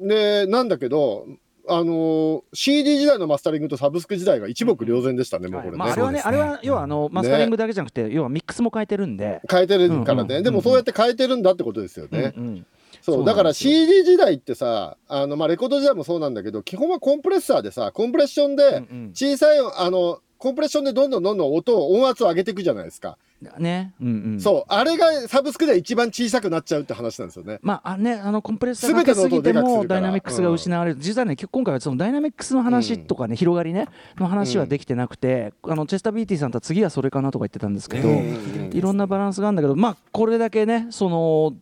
[0.00, 1.26] うんで、なんだけど、
[1.68, 5.78] あのー CD 時代のマスタリングとサブスク時代が一目瞭然でしたね、うんもうこれね。
[5.78, 6.22] まああれはねね。
[6.24, 9.40] あれは要はあのマスタリングだけじゃなくて要はミックスも変えてるんで。
[9.50, 12.32] 変えてるからね、うんうんでもそうやって変えてるんだってことですよね。
[12.36, 12.66] うんうん
[13.02, 19.10] そうだから CD 時代ってさ、あのまあ、レコード時代もそうなんだけど、基本はコンプレッサーでさ、コンプレッションでうんうん。
[19.12, 23.18] 小さい、あの、コンプレッションでどんどんどんどん音を、音圧を上げていくじゃないですか。
[23.58, 23.92] ね。
[24.00, 24.40] うんうん。
[24.40, 27.58] そう、あれがサブスクでは一番小さくなっちゃうって話なんですよね。
[27.62, 38.24] まああね、あのコンプレッサーかけすぎてもダイナミックスが失われる、実はね今回はそのダイナミックスの話とかね、広がりねの話はできてなくて、あのチェスタービーティさんとは次はそれかなとか言ってたんですけど、うんうん
[38.66, 38.76] うん。
[38.76, 41.54] いろんなバランスがあるんだけどまあこれだけねその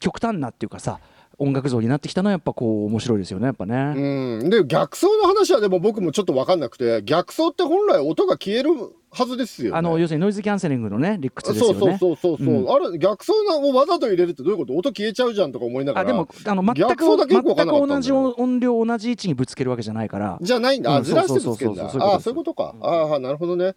[0.00, 1.00] 極端なっていうかさ
[1.40, 3.94] 音楽像になってきたのはやっぱこう面白いですよねやっぱね。
[4.42, 8.70] うん、で逆走の話はでも僕もちょっと分かんなくて逆走って本来音が消える
[9.10, 9.78] はずですよね。
[9.78, 11.78] あの要するにノイズキャンセリングのね理屈ですよね。
[11.78, 12.70] そうそうそうそうそう、うん。
[12.70, 14.74] あれ逆走をわざと入れるってどういうこと？
[14.74, 16.08] 音消えちゃうじゃんとか思いながら。
[16.08, 17.54] あでもあの全く全く
[17.86, 20.38] 同じ音量同じ位置にぶつけるわけじゃないから。
[20.40, 21.88] じゃないんだ、あうんずらしてぶつけるんだ。
[21.88, 23.74] そうそうそうそうそういうことあそういうことか、ああなるほどね、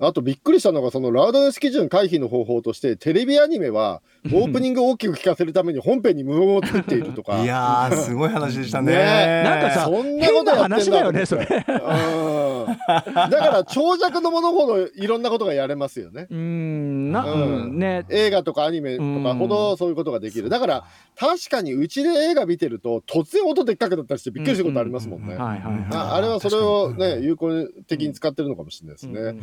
[0.00, 4.00] あとびっくりしたのが、そのラウドネス基準回避の方法として、テレビアニメは、
[4.32, 7.42] オープニングを大きく聞かせるために本編に無音を作っているとか。
[7.42, 8.92] いやーすごい話でしたね。
[8.92, 9.42] ね。
[9.44, 11.00] なんかさそんなことやってんだ。
[11.00, 11.46] よねそれ。
[11.46, 12.66] うん。
[12.66, 16.26] だから長尺のものほどいろんなことがやれますよね。
[16.30, 17.42] うーんな、うん。
[17.42, 18.04] うんね。
[18.10, 20.48] 映画とかアニメとかほどそういうことができる。
[20.48, 20.84] だから
[21.18, 25.36] 確かにうちで映画見てると突然音でっかくなったりしてびっくりすることありますもんね。
[25.38, 27.50] あれはそれをね有効
[27.86, 29.36] 的に使ってるのかもしれないですね。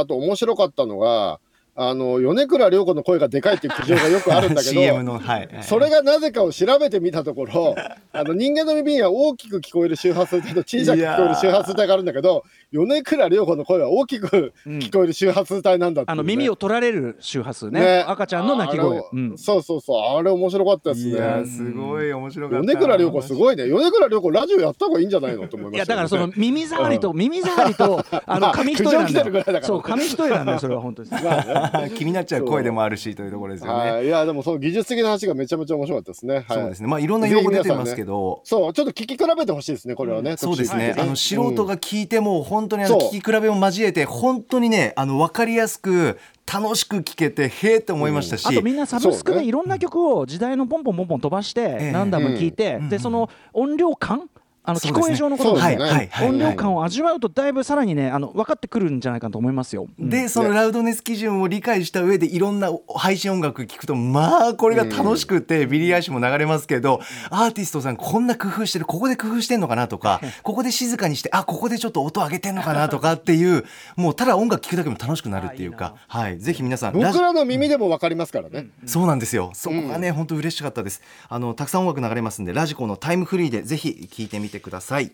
[0.00, 1.40] あと面白かったのが
[1.82, 4.80] あの米倉涼子の声がでかいっていう苦情がよくあるんだけど。
[5.02, 5.48] のはい。
[5.62, 7.74] それがなぜかを調べてみたところ、
[8.12, 17.80] あの人間の耳には大きく聞こえる周波数帯と小さく聞こえる周波数帯があるんだけど、米倉涼子の声は大きく聞こえる周波数帯なんだっていうね、あの耳を取られる周波数ね。
[17.80, 18.04] ね。
[18.06, 19.02] 赤ちゃんの泣き声。
[19.12, 19.38] うん。
[19.38, 21.46] そうそうそう、あれ面白かったですいやね。
[21.46, 22.66] すごい面白かった。
[22.66, 23.66] 米倉涼子すごいね。
[23.66, 29.58] 米倉涼子ラジオやった方がいいんじゃないのと思いまいやしたよね、だからその 耳障りと耳障りとあの紙一重なんだるぐらいだから。
[29.60, 31.10] よそう紙一重なんだよそれは本当に。
[31.10, 33.90] まあね 気になっちゃう声でもあるしというところですよね。
[33.90, 36.34] はい、いやでもその技術的な話がめちゃめちゃ面白かったですね。
[36.34, 36.88] はい、そうですね。
[36.88, 38.40] まあいろんな用語出てますけど。
[38.44, 40.36] そう、ちょっと聞き比べてほしいですね、これはね。
[40.36, 46.18] そうですね、あの素人が聞いても本当にあの聞き比べを交えて本当にねあの分かりやすく
[46.52, 52.88] 楽しく聞けてへーって思いましたし、あとみんなサブスクでいろんな曲を時代のポンポンポンポン飛ばしてええ何度も聴いて、うん。
[52.88, 54.28] でその音量感
[54.70, 55.76] あの聞こえ上のことですね。
[55.78, 59.88] そうですね音量感を味わうとだいぶさらにねあの分かってくるんじゃないかと思いますよ。
[59.98, 73.64] うんでそのラウドネス基準を理解した上でいろんな配信音楽聴くとまあこれが楽しくて、ビリー・アイリッシュも流れますけどアーティストさんこんな工夫してるここで工夫してんのかなとかここで静かにしてあここでちょっと音上げてんのかなとかっていう
[73.96, 75.94] もうただ音楽聴くだけでも楽しくなるっていうか。
[76.08, 78.68] はいぜひ皆さん僕らの耳でもわかりますからね。
[78.86, 79.50] そうなんですよ。
[79.54, 81.02] そこがね、本当嬉しかったです。
[81.28, 85.12] あのたくさん音楽流れますんで、ラジコのタイムフリーでぜひ聞いてみてください。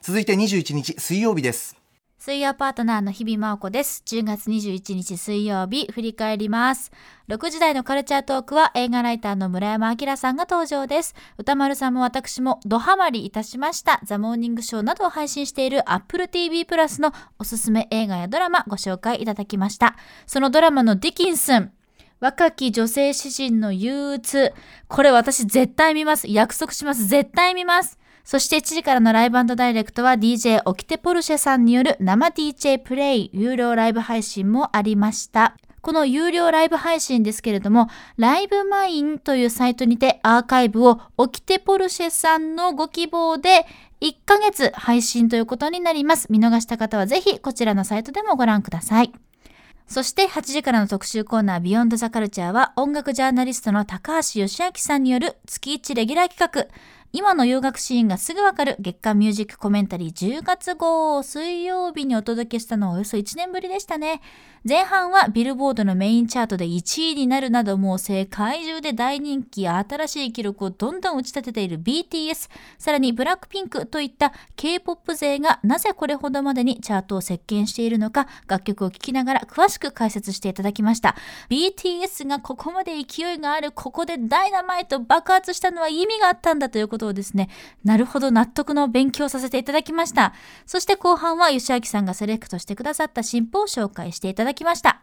[0.00, 1.78] 続いて21日水曜日です。
[2.18, 4.02] 水曜パートナーの日々真央子です。
[4.04, 6.90] 10月21日水曜日、振り返ります。
[7.28, 11.14] 6時台のカルチャートークは映画ライターの村山明さんが登場です。
[11.38, 14.00] 歌丸さんも私もドハマりいたしました。
[14.02, 19.94] ザ・モーニングショーなどを配信している Apple TV プラスのおすすめ映画やドラマご紹介いただきました。
[20.26, 21.70] そのドラマのディキンスン、
[22.18, 24.52] 若き女性詩人の憂鬱。
[24.88, 26.26] これ私絶対見ます。
[26.28, 27.06] 約束します。
[27.06, 27.96] 絶対見ます。
[28.28, 35.56] そして1時からのライブダイレクトは DJ オキテポルシェさんによる生 DJ プレイ有料ライブ配信もありました。
[35.80, 37.88] この有料ライブ配信ですけれども、
[38.18, 43.64] ライブマインというサイトにてアーカイブをオキテポルシェさんのご希望で
[44.02, 46.26] 1ヶ月配信ということになります。
[46.28, 49.12] 見逃した方はぜひこちらのサイトでもご覧ください。
[49.86, 56.68] そして8時からの特集コーナービヨンドザカルチャーは音楽ジャーナリストの高橋義明さんによる月1レギュラー企画
[57.10, 60.12] 今の洋楽シーンがすぐわかる月間ミュージックコメンタリー。
[60.12, 64.20] 10月号を水曜日にお届けしたのはおよそ1年ぶりでしたね。
[64.68, 81.16] 前半はビルボードのメインチャートで1位になるなどもう世界中で大人気や新しい記録をどんどん打ち立てている BTS さらにブラックピンクといった K-POP 勢がなぜこれほどまでにチャートを席巻しているのか楽曲を聴きながら詳しく解説していただきました。
[81.48, 87.48] BTS がここまで勢いがあるここでダイナマイト爆発したのは意味があったんだということをですね。
[87.84, 90.34] なるほど納得の勉強させていただきました。
[90.66, 95.00] そして後半は吉明さんがセレクトしてくださった新譜を紹介していただきました。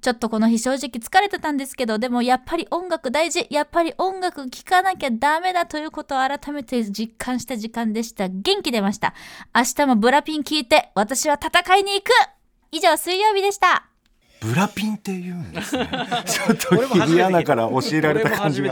[0.00, 3.46] ちょっとこの日正直疲れてたんですけどでもやっぱり音楽大事。
[3.50, 8.28] やっぱり音楽聴かなきゃダメだということを改めて実感した時間でした。
[8.28, 9.14] 元気出ました。
[9.54, 12.10] 明日もブラピン聞いて私は戦いに行く。
[12.72, 13.95] 以上水曜日でした。
[14.40, 15.88] ブラピンって言うんですね。
[16.26, 18.70] ちょっと日比アナから教えられた感じが。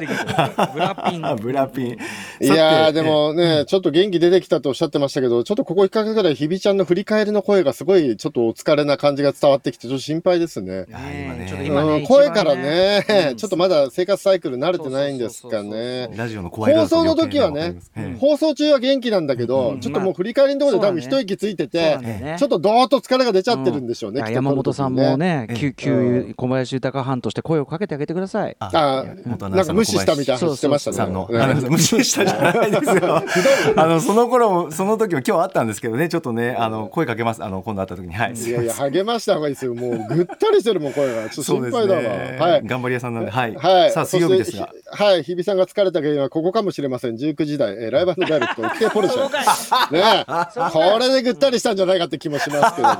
[0.72, 1.98] ブラピンあブラピン。
[2.40, 10.87] いやでもね、ちょっと元気出てきたとおっしゃってましたけど、ちょっとここ1ヶ月ぐらい、ひびちゃんの振り返りの声がすごい、ちょっとお疲れな感じが伝わってきて、ちょっと心配ですね。
[10.92, 11.46] あ今ね。
[11.48, 13.37] ちょっと今ねうん声からね、うん。
[13.37, 16.11] ちょっとまだ生活サイクル慣れてないんですかね。
[16.14, 19.81] ラジオの怖い放送の時はね、うん放送中は元気なんだけど、うん。
[19.81, 21.98] ちょっともう振り返りのところで多分一息ついてて
[22.38, 24.22] ちょっとどーっと疲れが出ちゃってるんでしょうね。
[24.33, 28.56] 山本さんもね、ええ旧旧小林豊班として声をかけてあげてください。
[28.60, 29.04] あ
[29.38, 30.96] なんか無視したみたいな話してましたね。
[30.96, 31.28] さんの、
[31.70, 33.22] 無視したじゃないですよ。
[33.76, 37.42] あのその頃もその時も今日あったんですけどね、ちょっとねあの声かけます。
[37.42, 38.34] あの今度会った時にはい。
[38.34, 39.74] いやいや、励ました方がいいですよ。
[39.74, 41.28] もうぐったりしてるもん、声が。
[41.28, 42.00] ちょっと心配だわ。
[42.02, 42.62] はい。
[42.64, 43.54] 頑張り屋さんなんで、はい。
[43.54, 43.90] はい。
[43.92, 45.22] さあ水曜日ですがはい。
[45.22, 47.16] 日比さんが疲れた原因はここかもしれません。
[47.16, 49.24] 19時台、えーライブダイレクト、オキテポルシェ。
[49.92, 52.94] ねえこれでぐったりしたんじゃないかって気もしますけどね。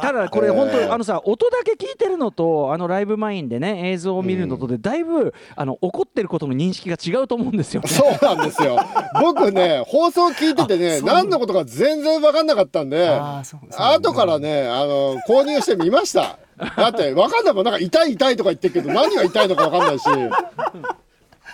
[0.00, 7.88] ただこれ本当、あのさ音だけ聞いてるのとあのライブマインでね映像を見るのとでだいぶあの怒ってることの認識が違うと思うんですよね。
[7.88, 8.78] そうなんですよ。
[9.20, 13.42] 僕ね、放送聞いててね、何のことか全然分かんなかったんで、あ
[13.76, 16.38] 後からね、あの、購入してみました。
[16.76, 20.18] だって、分かんないもん、なんか痛い痛いとか言ってるけど、何が痛いのか分かんないし、な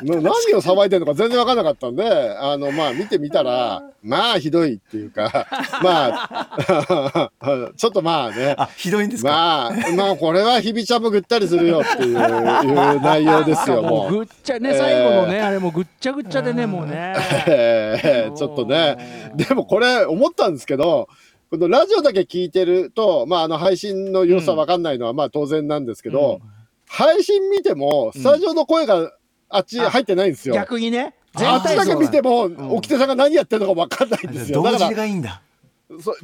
[0.03, 0.31] 何を
[0.61, 5.47] 騒いでるのか全然分かんなかったんで、あの、まあ、見てみたら、まあ、ひどいっていうか、
[5.83, 7.31] まあ、
[7.77, 14.11] ちょっとまあね、あひどいんですか、まあ、まあ、これは日比ちゃんもぐったりするよっていういう内容ですよ、もう。
[14.11, 17.15] もうぐっちゃね、えー最後のねあれもうぐっちゃぐっちゃでねもうね。
[17.47, 21.09] えーちょっとね、でもこれ思ったんですけど、
[21.51, 26.41] このラジオだけ聞いてると、まあ、あの配信の様子は分かんないのはまあ当然なんですけど、
[26.89, 29.13] 配信見ても、スタジオの声が
[29.57, 30.55] あっち入ってないんですよ。
[30.55, 34.63] 逆にねあっちだけ見てもも、沖手さんが何やってるのか分かんないんですよ。
[34.63, 35.43] 同時だから、がいいんだ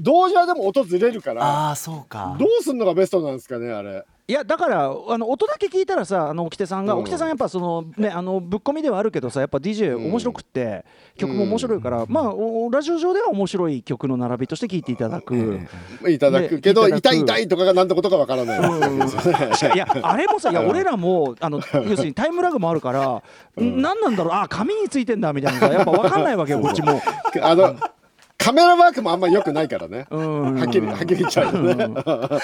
[0.00, 4.04] 同時はでも音ずれるから、ああそうかどうすんのがベストなんですかね、あれ。
[4.30, 7.00] いやだからあの音だけ聞いたらさあの沖手さんが、うん。
[7.00, 10.04] 沖手さんやっぱそのねあのぶっ込みではあるけどさやっぱ DJ うん。
[10.04, 10.84] 面白くって、
[11.16, 15.58] 曲も面白いから、まあおラジオ上では面白い曲の並びとして聞いていただく。
[16.08, 19.74] いただくけど、痛い痛いとかが何てことか分からない。
[19.74, 20.68] いやあれもさいやうん。
[20.68, 23.22] 俺らもあの要するにタイムラグもあるから、
[23.60, 23.82] ん。
[23.82, 27.00] 何なんだろうあ紙についてんだみたいなさやっぱ分かんないわけよこっちも。
[27.42, 27.74] あの、
[28.42, 30.06] カメラワークもあんま良くないからね。
[30.10, 30.54] うん。
[30.54, 31.84] はっきり、はっきり言っちゃうよね。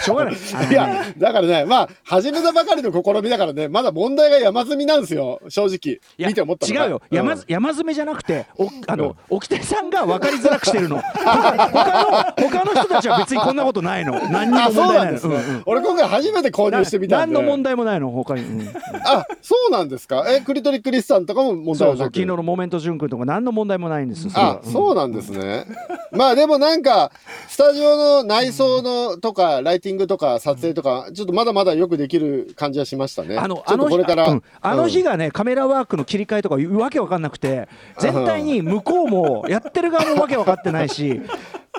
[0.03, 0.35] しょうがない。
[0.35, 6.01] いや、だからね、まあ、始めたばかりの試みだからね、まだ問題が山積みなんですよ、正直。
[6.19, 7.43] 見て思った違うよ、山うん。
[7.49, 11.01] 山詰めじゃなくておあの沖手さんが分かりづらくしてるの。
[11.01, 14.21] 他他の他の人たちは別にこんなことないの。
[14.29, 15.13] 何にあ、も問題なんいの。
[15.13, 15.35] ですね。
[15.37, 15.63] うんうん。
[15.65, 17.35] 俺今回初めて購入してみたんで。
[17.35, 18.11] 何の問題もないの。
[18.11, 18.69] 他に、うん。
[18.69, 20.27] あ、そうなんですか？
[20.29, 24.33] え、クリトリクリスさんとかも問題そうそうはなく昨日のモメント潤君とか何の問題もないんですよ。
[24.35, 25.65] あ、そうなんですね。
[26.13, 27.11] まあでもなんか、
[27.49, 33.39] スタジオの内装のとか、ライティングとか、撮影とか、ちょっとまだまだよくできる感じはしましたね。
[33.39, 34.29] あのちょっとこれから。
[34.29, 37.69] うんあの日が、がね、カメラワークの切り替えとかわけわかんなくて
[37.99, 41.35] 全体に向こうもやってる側もわけわかってないしだ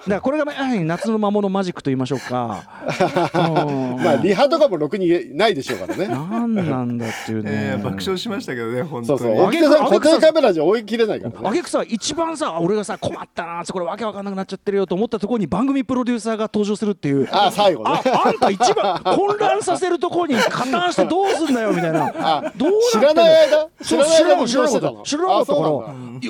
[0.10, 2.64] からこれがまあ夏の魔物マジックと言いましょうか。
[3.34, 6.08] うんまあ、リハとかもろくにないでしょうからね。
[6.08, 7.52] なんなんだっていうね。
[7.54, 9.46] えー爆笑しましたけどね本当にそうそう。
[9.48, 11.48] 沖田さん、固定カメラじゃ追い切れないからね。
[11.50, 18.24] あげくさ一番さ俺がさ困ったなこれわけわかんなくなっちゃってるよと思ったところに番組プロデューサーが登場するっていうあ、最後ねあ。
[18.28, 23.68] あんた一番混乱させるところに加担してどうすんだよみたいな あどうなってん知らない間？
[23.84, 25.68] 知らない間に知らなかっしてたのた知らなかったから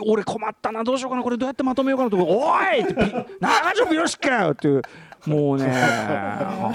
[0.05, 3.01] 俺困ったなどうしようかなこれどうやってまとめようかなとおいってピ
[3.73, 4.81] 長条よしかよっていう
[5.25, 5.65] もうね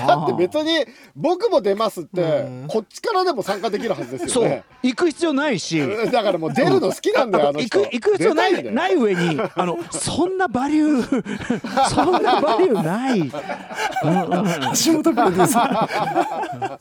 [0.07, 0.85] だって別に
[1.17, 4.65] 僕も出ますって、こっちからでも参加できるはずですそうよね。
[4.83, 7.79] 行く必要ないし だからもう出るの好きなんだよ、あの人。
[7.79, 11.23] 行く行く必要ないない上にあのそんなバリュー
[11.89, 13.31] そんなバリューない、
[14.85, 16.79] 橋本プロデューサ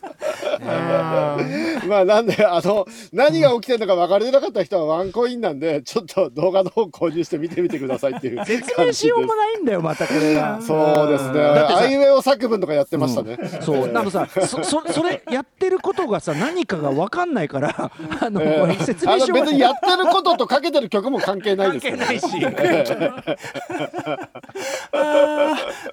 [1.86, 8.44] まあなんで、あの、何が起きてるのか分かりづらかった人はワンコインなんで、ちょっと動画の方購入して見てみてくださいっていう。
[8.44, 10.60] 説明しようもないんだよまたこれが。
[10.62, 11.40] そうですね。
[11.62, 11.80] だってさ。
[11.80, 13.38] あいうえお作文とかやってましたね。
[13.60, 13.90] そう。
[13.96, 18.62] あのさそそそれやってることがさ何かが分かんないからあの、え。
[18.62, 19.52] ー説あの明しようがない。
[19.52, 22.92] 別にやってることとかけてる曲も関係ないですから、関係ないし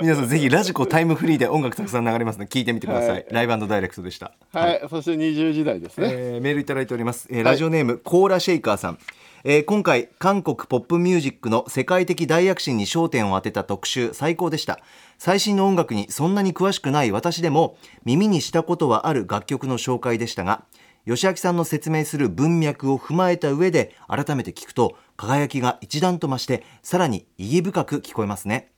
[0.01, 3.25] 皆さんぜひラジコタイムフリーで音楽たくさん流れますので聞いてみてください、はい。
[3.31, 4.31] ライブダイレクトでした。
[4.53, 6.07] はい、そして20時代ですね。
[6.11, 8.99] えーメールいただいております、えーラジオネーム、コーラシェイカーさん、
[9.45, 14.79] えー今回韓国ポップミュージックの世界的大躍進に焦点を当てた特集最高でした。
[15.17, 20.63] 最新の音楽にそんなに詳しくない私でも耳にしたことはある楽曲の紹介でしたが
[21.05, 28.71] 吉明さんの説明する文脈を踏まえた上で改めて聞くと輝きが一段と増してさらに意義深く聞こえますね。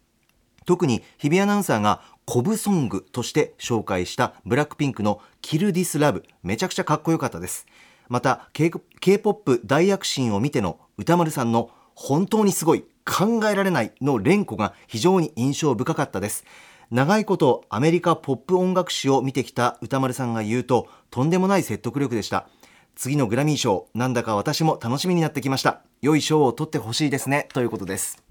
[0.68, 7.66] 特に日比アナウンサーがコブソングとして紹介したブラックピンクのキルディスラブめちゃくちゃかっこよかったです。
[8.12, 16.44] また K- K-POP 大躍進を見ての歌丸さんの本当にすごい考えられないの連呼が非常に印象深かったです。
[16.90, 22.50] 長いことアメリカポップ音楽史を見てきた歌丸さんが言うととんでもない説得力でした。
[22.96, 25.80] 次のグラミー賞なんだか私も楽しみになってきました。
[26.02, 27.48] 良い賞を取ってほしいですね。
[27.54, 28.22] ということです。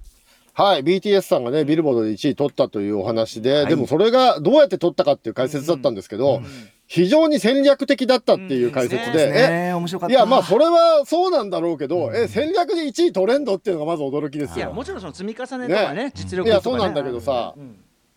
[0.53, 3.66] はい、BTS さんがね、ビルボードで1位取ったというお話で、はい。
[3.69, 6.43] でもそれがどうやって取ったかっていう解説だったんですけど、
[6.90, 9.72] 非常に戦略的だったっていう解説で、ね。
[9.74, 10.12] 面白かった。
[10.12, 14.57] えいや、まあ、それはそうなんだろうけど、え、戦略で1位取れんのっていうのがまず驚きですよ。
[14.57, 16.50] いやもちろんその積み重ねとかね実力とかね。
[16.50, 17.55] いや、そうなんだけどさ、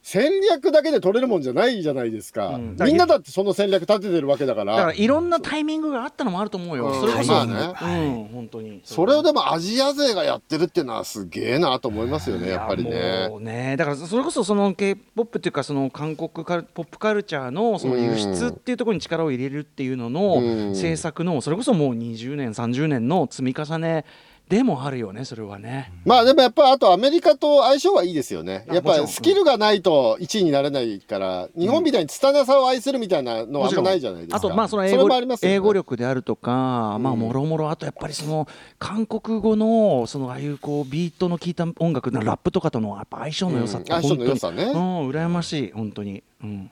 [0.05, 2.75] 戦略だけで取れるもんじゃないじゃないですか、うん。
[2.83, 4.75] みんなだってその戦略立ててるわけだから。
[4.75, 7.53] だからいろんなタイミングがあったのもあると思うよ、うんそれこそ、まあね。
[7.53, 8.81] うん、本当に。
[8.83, 13.29] それをでもアジア勢がやってるっていうのはすげえなと思いますよねやっぱりね。
[13.29, 13.77] もうね。
[13.77, 20.69] だからそれこそその k p o p っていうかその韓国カルポップカルチャーのその輸出っていうところに力を入れるっていうののうん。
[20.71, 24.03] 政策のそれこそもう20年30年の積み重ね
[24.49, 25.91] でもあるよねそれはね。
[26.05, 28.65] まあでもやっぱあとアメリカと相性はいいですよね。
[28.71, 34.37] やっぱスキルがないと1位になれないから日本みたいに拙さを愛するみたいなのはあんまないじゃないですか。
[34.37, 35.35] あとまあその英語ね。
[35.41, 36.51] 英語力であるとか、
[36.99, 38.47] まあうんもろもろあとやっぱりその
[38.79, 44.01] 韓国語のそのああいうこうビートの効いた音楽なラップとかとのやっぱ相性の良さってうん。
[44.01, 44.65] 相性の良さね。
[44.65, 46.21] うん羨ましい本当に。
[46.43, 46.71] うん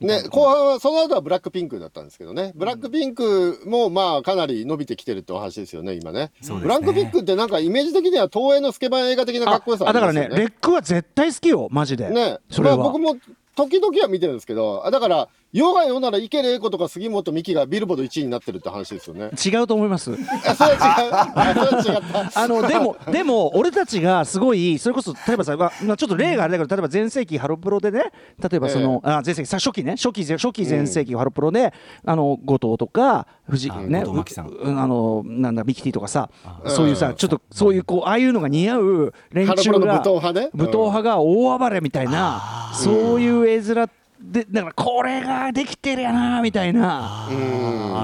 [0.00, 6.32] ね、後半はその後はブラックピンクだったんですけどね、ブラックピンクもまあかなり伸びてきてるってお話ですよね、今ね。
[6.42, 6.60] ね。
[6.60, 12.10] ブラックピンクってなんかイメージ的には東映のスケバン映画的なかっこよさあだからねレックは絶対好きよマジで。
[12.10, 12.76] ね、それは。
[12.76, 13.16] まあ、僕も
[13.54, 19.30] 時々は見てるんですけど、あだから、世が世なら池玲子とか杉本美希がビルボード1位になってるって話ですよね。
[19.32, 20.10] 違うと思います。
[20.10, 20.16] あ
[20.52, 21.14] それは違う。
[21.14, 22.40] あそれは違った。
[22.40, 28.02] あのでもでも俺たちがすごいそれこそ例えばさ、まあ、まあちょっと例があれだけど例えば全盛期ハロプロでね
[28.42, 31.72] 例えばその、あ全盛期さ初期ね初期初期全盛期ハロプロで、
[32.04, 36.30] あの後藤とか藤あね後藤真希さんうあのなんだミキティとかさ
[36.66, 40.50] そういうさちょっとそういうこうああいうのが似合う連中ハロプロの武が闘派ね。
[40.52, 43.88] 武闘派が大暴れみたいな、そういう絵面
[44.32, 47.28] でだからこれができてるやなみたいな。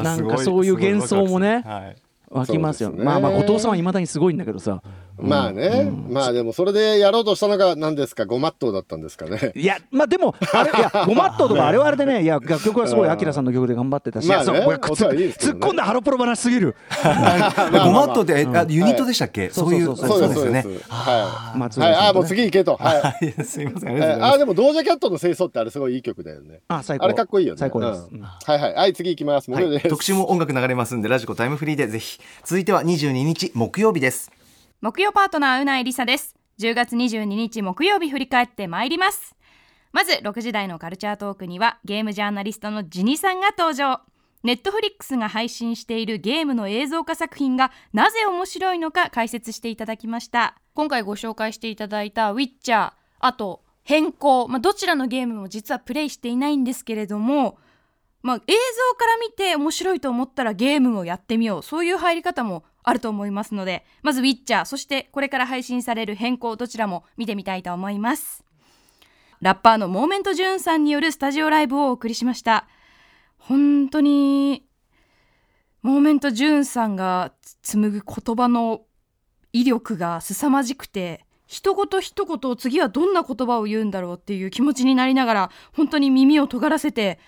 [0.02, 1.96] なんかそういう幻想もねはい。
[2.30, 2.90] 湧きますよ。
[2.90, 4.82] ねまあまあ後藤さんはいまだにすごいんだけどさ
[5.18, 9.52] まあね、まあでもそれでやろうとしたのが何ですか、ごまっとうだったんですかね。
[9.54, 14.50] いやまあでもあれいや ごまっとうとかあれはあれでねいや楽曲はすごいアキラさんの曲で頑張ってたし、まあね。
[14.60, 16.74] 突っ込んだハロプロ話すぎる。
[17.02, 18.32] ごまっとって
[18.68, 19.50] ユニットでしたっけ？
[19.50, 20.64] そういうそうそうそうです、そうよね。
[20.88, 21.80] は松い。
[21.80, 22.76] はい、ああ、もう次行けと。
[22.76, 23.00] はい。
[23.02, 23.32] はい。
[23.44, 26.60] すいませんああでもドージャキャットの清掃ってあれすごいいい曲だよね。
[26.68, 27.04] あ最高。
[27.04, 27.58] あれかっこいいよね。
[27.58, 28.18] 最高です、うん。
[28.18, 28.74] うんはいはい。
[28.74, 29.50] はい次行きます。
[29.88, 32.20] 特集も音楽流れますんでラジコタイムフリーでぜひ。
[32.44, 34.30] 続いては22日木曜日です
[34.82, 36.34] 木曜パートナーうないりさです。
[36.58, 39.36] 10月22日木曜日振り返ってまいります。
[39.92, 44.00] まず6時台のカルチャートークにはゲームジャーナリストのジニさんが登場。
[44.42, 50.56] ネットフリックスが配信しているゲームの映像化作品がなぜ面白いのか解説していただきました。
[50.72, 57.58] 今回ご紹介していただいたウィッチャーあと変更、まあ、どちらのゲームも実はプレイしていないんですけれども
[58.22, 61.62] まあ、映像から見て面白いと思ったらゲームをやってみよう。
[61.62, 68.44] そういう入り方もあると思いますのでまず「ウィッチャー」そしてこれから配信される変更どちらも見てみたいと思います。
[69.40, 72.66] ラッパーのモーメントジューンさんによるスタジオライブをお送りしました。
[73.38, 74.66] 本当に
[75.82, 78.82] モーメントジューンさんが紡ぐ言葉の
[79.54, 87.18] 威力が凄まじくて一言一言次はどんな言葉を言うんだろうっていう気持ちになりながら本当に耳を尖らせて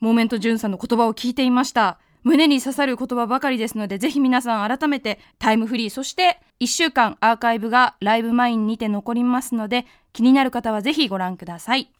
[0.00, 1.98] モーメントジュンさんの言葉を聞いていました。
[2.24, 11.90] 胸に刺さる言葉ばかりですのでぜひ皆さん改めてタイムフリーそして1週間アーカイブがライブマインにて残りますので気になる方はぜひご覧ください。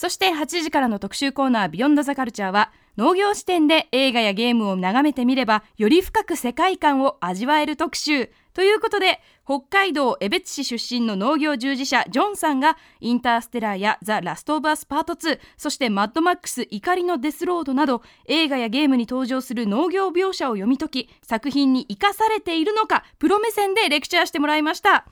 [0.00, 8.30] そして8時からの特集コーナービヨンドザカルチャーは農業視点で映画やゲームを眺めてみればより深く世界観を味わえる特集。
[8.54, 25.06] ということで北海道江別市出身の農業従事者ジョンさんがインターステラーやザ・ラスト・オブ・アス・パート2そしてマッドマックス怒りのデスロードなど映画やゲームに登場する農業描写を読み解き作品に生かされているのかプロ目線でレクチャーしてもらいました、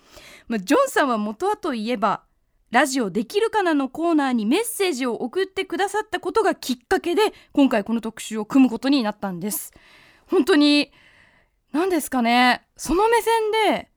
[0.49, 2.23] まあ、ジョンさんは元はといえば
[2.71, 9.73] ラジオできるかなのコーナーにメッセージを送ってくださったことがきっかけで今回この特集を組むことになったんです。
[10.27, 10.93] 本当に
[11.73, 12.67] 何ですかね。
[12.77, 13.91] その目線で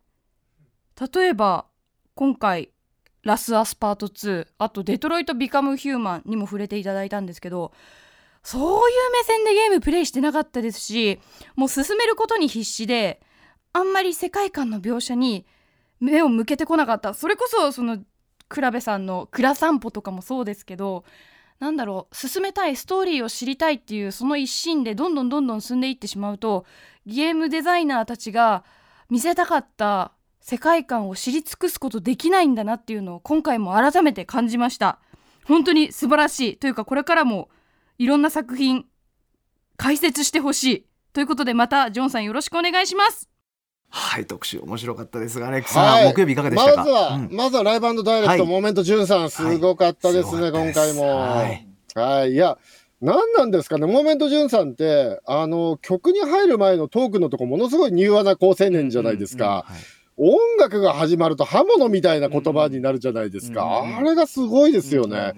[1.20, 1.66] 例えば
[2.16, 2.70] 今回
[3.24, 7.74] ラス・アスパート2あとデトロイト・ビカム・ヒューマンにも触れていただいたんですけど
[8.42, 11.20] そういう目線でゲームプレイしてなかったですし
[11.56, 13.22] もう進めることに必死で
[13.74, 15.46] あんまり世界観の描写に
[16.00, 17.14] 目を向けてこなかった。
[17.14, 18.00] それこそその
[18.52, 21.06] 倉部さんの「蔵散歩」とかもそうですけど
[21.60, 26.66] なんだろう進めたいストーリーを知りたいっていうその一心でどんどんどんどん進んでいってしまうと
[27.06, 28.64] ゲームデザイナーたちが
[29.10, 35.00] 見せたかった世界観を知り尽くすことできないんだなっていうのを今回も改めて感じました。
[35.46, 36.58] 本当に素晴らしい。
[36.58, 37.50] というかこれからも
[37.98, 38.86] いろんな作品
[39.78, 40.86] 解説してほしい。
[41.14, 43.31] ということでまたジョンさんよろしくお願いします。
[43.92, 46.78] はい特集面白かったですがアレックさん、はい木曜日いかがでしたか？
[46.78, 51.04] まずは、うんまずはライブダイレクト、はいモーメントジュンさん、すごかったですね、はい今回も。
[51.04, 52.58] はいはい、いや、
[53.02, 59.66] 何なんですかね、モーメントジュンさんって、あの、曲に入る前のトークのとこ、ものすごい柔和な好青年じゃないですか。
[60.18, 63.82] 音楽が始まると刃物みたいな言葉になるじゃないですか。
[63.84, 65.34] うんあれがすごいですよね。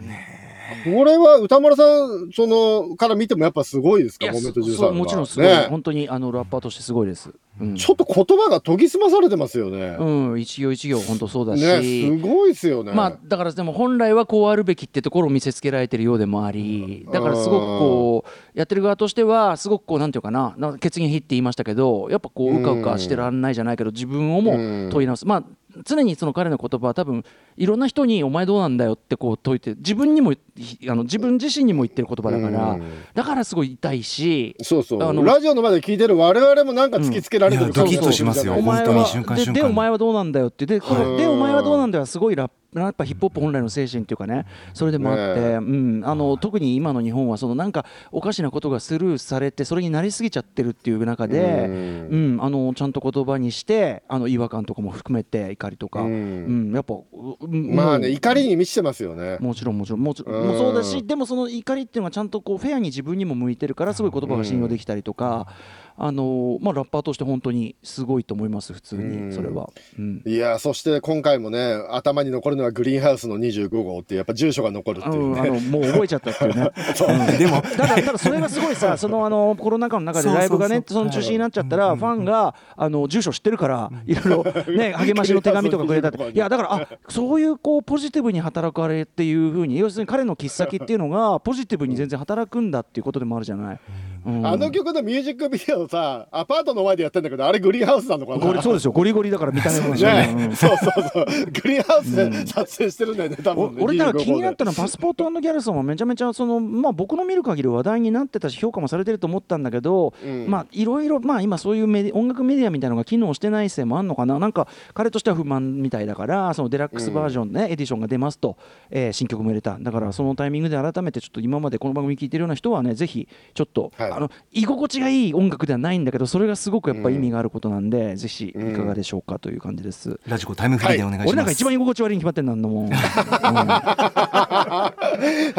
[0.86, 4.92] これは歌丸さん、その、から見てもやっぱすごいですか、モメント13そうは。
[4.94, 7.30] もちろんすごい、ね本当にあのラッパーとしてすごいです。
[7.62, 9.96] うん、ちょっと言葉が研ぎ澄まされてますよね。
[10.00, 12.94] うん、一行一行本当そうだし、ね、すごいですよね。
[12.94, 25.44] まあだからでも本来はこうあるべきってところを見せつけられてるようでもありだからすごくこうやってる側としてはすごくこうなんていうかななんか決議費って言いましたけどやっぱこううかうかしてらんないじゃないけど自分をも問い直すまあ
[25.86, 27.24] 常にその彼の言葉は多分
[27.58, 32.80] いろんな人に「お前どうなんだよ」ってこう問いて自分にもひあの自分自身にも言ってる言葉だから
[33.14, 35.04] だからすごい痛いしそうそう。
[35.04, 37.74] あのラジオの前で聞いてる我々もなんか突きつけられてる。
[37.74, 38.54] ドキッとしますよ。
[38.54, 40.66] お前は本当に瞬間で瞬間でお前はどうなんだよって。
[40.66, 42.02] でこれうんでお前はどうなんだよ。
[42.02, 44.46] はすごいラップやっぱヒップホップ本来の精神っていうかね。
[44.74, 52.38] それでもあって、ねうん、あの特に今の日本はそのなんかおかしなことがスルーされてそれになりすぎちゃってるっていう中で、うん。
[52.42, 56.72] あのちゃんと言葉にしてあの違和感とかも含めて怒りとか、ううん。
[56.72, 56.96] んやっぱ、
[57.42, 57.76] うん。
[57.76, 59.38] まあね、怒りに満ちてますよね。
[59.40, 60.02] もちろんもちろん。
[60.02, 60.48] もちろうんん。
[60.48, 65.48] もうそうだしでもその怒りっていうのがちゃんとこうフェアに自分にも向いてるからすごい言葉が信用できたりとか、
[65.96, 69.30] あのまあ、ラッパーとして本当にすごいと思います普通うん。
[69.30, 69.70] にそれは。
[69.98, 70.24] うん。
[70.26, 75.50] いや、そして今回もね、頭に残るのはグリーンハウスの25号っていう、やっぱ住所が残るっていううん、あね。
[75.50, 76.72] のもう覚えちゃったっていうね。
[76.74, 77.34] う。
[77.36, 77.38] ん。
[77.38, 93.80] でもだからただそれがすごいさ そのあのコロナ禍の中でライブがねそうそうそうその中止になっちゃったらファンがあの住所知ってるからいろいろね 励ましの手紙とかくれたっていやだからあそういうこうポジティブに働かれっていうふうに要するに彼の喫茶先っていうのがポジティブに全然働くんだっていうことでもあるじゃない。
[94.26, 94.46] うん。
[94.48, 98.46] あの曲のミュージックビデオさ、アパートの前でやってんだけど、あれグリーンハウスなのかな？
[98.46, 98.92] ゴリそうですよ。
[98.92, 99.96] ゴリゴリだから見た目も
[100.56, 101.26] そうそうそう。
[101.26, 103.84] グリーンハウスで撮影してるんだよね、多お分ね。
[103.84, 110.48] 俺だから気になっ25たのはパスポートギャルソンはめちゃめちゃその、まあ、僕の見る限り話題になってたし評価もされてると思ったんだけど、うん。
[110.48, 114.40] まあいろいろ、まあ、今そういう音楽メディアみたいなのが機能してないせいもあるのかな？
[114.40, 118.58] なんか彼としては不満みたいだからそのデラックスバージョンね、エディションが出ますと、
[118.90, 119.78] えー新曲も入れた。
[119.80, 130.20] だからそのタイミングで改めてちょっと今までこの番組聞いてるような人はねぜひちょっと、はいあの居心地がいい音楽ではないんだけどそれがすごくやっぱ意味があることなんで、ぜひいかがでしょうかという感じです。
[130.28, 132.86] ラジコタイムフリーでお願いします、俺なんか一番居心地悪いに決まってんだんだもん。
[132.86, 134.94] うんは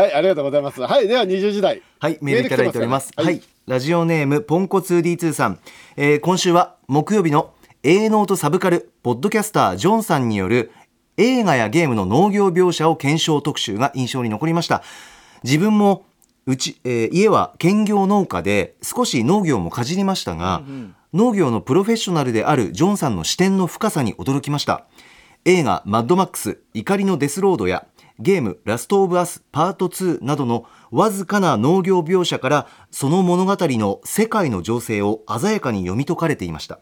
[0.08, 0.80] い、ありがとうございます。
[0.80, 1.82] はい、では20時代。
[1.98, 3.12] はい、メールいただいております。
[3.16, 5.58] メール来てはい、ラジオネームポンコ 2D2 さん、
[5.96, 7.52] えー今週は木曜日の
[7.82, 10.72] A ノートサブカルポッドキャスタージョンさんによる
[11.16, 14.82] 映画やゲームの農業描写を検証特集が印象に残りました。
[15.42, 16.04] 自分も
[16.46, 20.62] うち、えー家は兼業農家で少し農業もかじりましたが、
[21.12, 24.86] 農業のプロフェッショナルであるジョンさんの視点の深さに驚きました。
[25.46, 27.86] 映画「マッドマックス怒りのデスロード」や
[28.18, 36.80] ゲーム「ラスト・オブ・アスパート2」などのわずかな農業描写からその物語の世界の情勢を鮮やかに読み解かれていました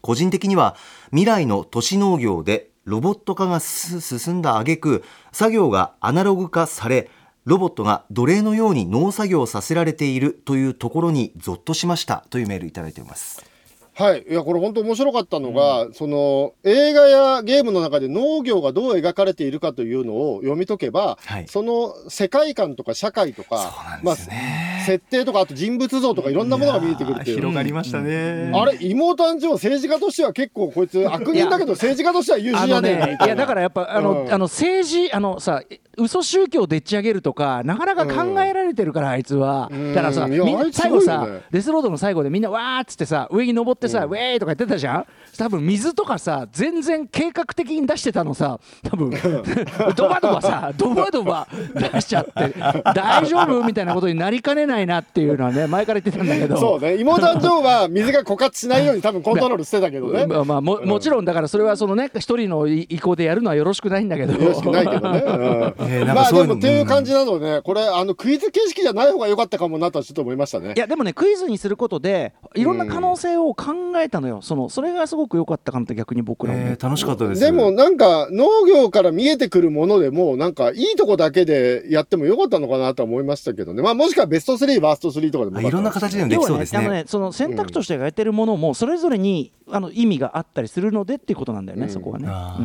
[0.00, 0.74] 個人的には
[1.10, 7.08] 未来の都市農業でロボット化がす進んだ挙句作業がアナログ化され
[7.46, 13.55] ロボットが奴隷のように農作業をさせられているというところにぞっとしましたというメールをいただいています。
[13.98, 21.48] はい、いやこれ本当面白かったのが、その映画やゲームの中で農業がどう描かれているかというのを読み解けば、はい。
[21.48, 24.00] その世界観とか社会とか、ね。
[24.02, 27.36] まあ、設定とかあと人物像とかいろんなものが見えてくるっていう。
[27.36, 34.32] 広がりましたね、あれ妹誕生政治家としては結構こいつ悪人だけど政治家としては優秀やねねんいやだからやっぱあの、うん。
[34.32, 35.62] あの政治あのさ
[35.96, 39.94] 嘘宗教でっち上げるとかなかなか考えられてるから、あいつは、うん。
[39.94, 45.06] だからさみんいやあいつ最後さ、ねデスロードの最後でみんなわーっつってさ上に登ってさ、ウェーイとか言ってたじゃん？
[45.38, 49.10] 多分水とかさ全然計画的に出してたのさ多分。
[49.96, 51.46] ドバドバさドバドバ
[51.92, 52.54] 出しちゃって
[52.94, 53.62] 大丈夫？
[53.64, 56.56] みたいなことになりかねないなっていうのはね前から言ってたんだけど。
[56.56, 56.96] そうね。
[56.96, 60.26] 妹誕生は水が枯渇しないように多分 コントロールしてたけどね。
[60.26, 64.32] まあまあももちろんだからそれはそのね一人の意向でやるのはよろしくないんだけど。
[64.32, 65.22] よろしくないけどね。
[65.26, 66.06] うん。
[66.14, 70.72] まあでもっていう感じなので、これあのクイズ形式じゃない方が良かったかもなとはちょっと思いましたね。
[70.76, 70.78] い。
[70.78, 77.40] やでもねクイズにすることでいろんな可能性を考えたのよ、そのそれがすごく良かったかなって逆に僕らも、えー楽しかったです。
[77.40, 83.82] でもなんか農業から見えてくるものでもなんかいいとこだけでやってもよかったのかなとは思いましたけどね。
[83.82, 86.80] まあもしくはベスト3、バースト3とかでもあいろんな形でもできそうですね。
[86.80, 91.90] ねあのねその選択としてやってるものもそれぞれにあの意味があったりするのでっていうことなんだよね、うん。
[91.90, 92.26] そこはね。
[92.28, 92.58] あ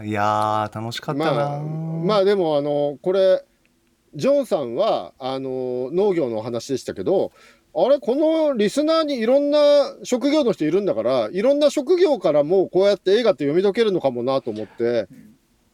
[0.00, 3.42] ーいやー楽しかったな、まあ、まあでもあのこれ
[4.14, 7.32] ジョンさんはあの農業のお話でしたけど
[7.78, 9.58] あれこのリスナーにいろんな
[10.02, 15.08] 職業の人いるんだからいろんな職業からもこうやって映画って読み解けるのかもなと思って。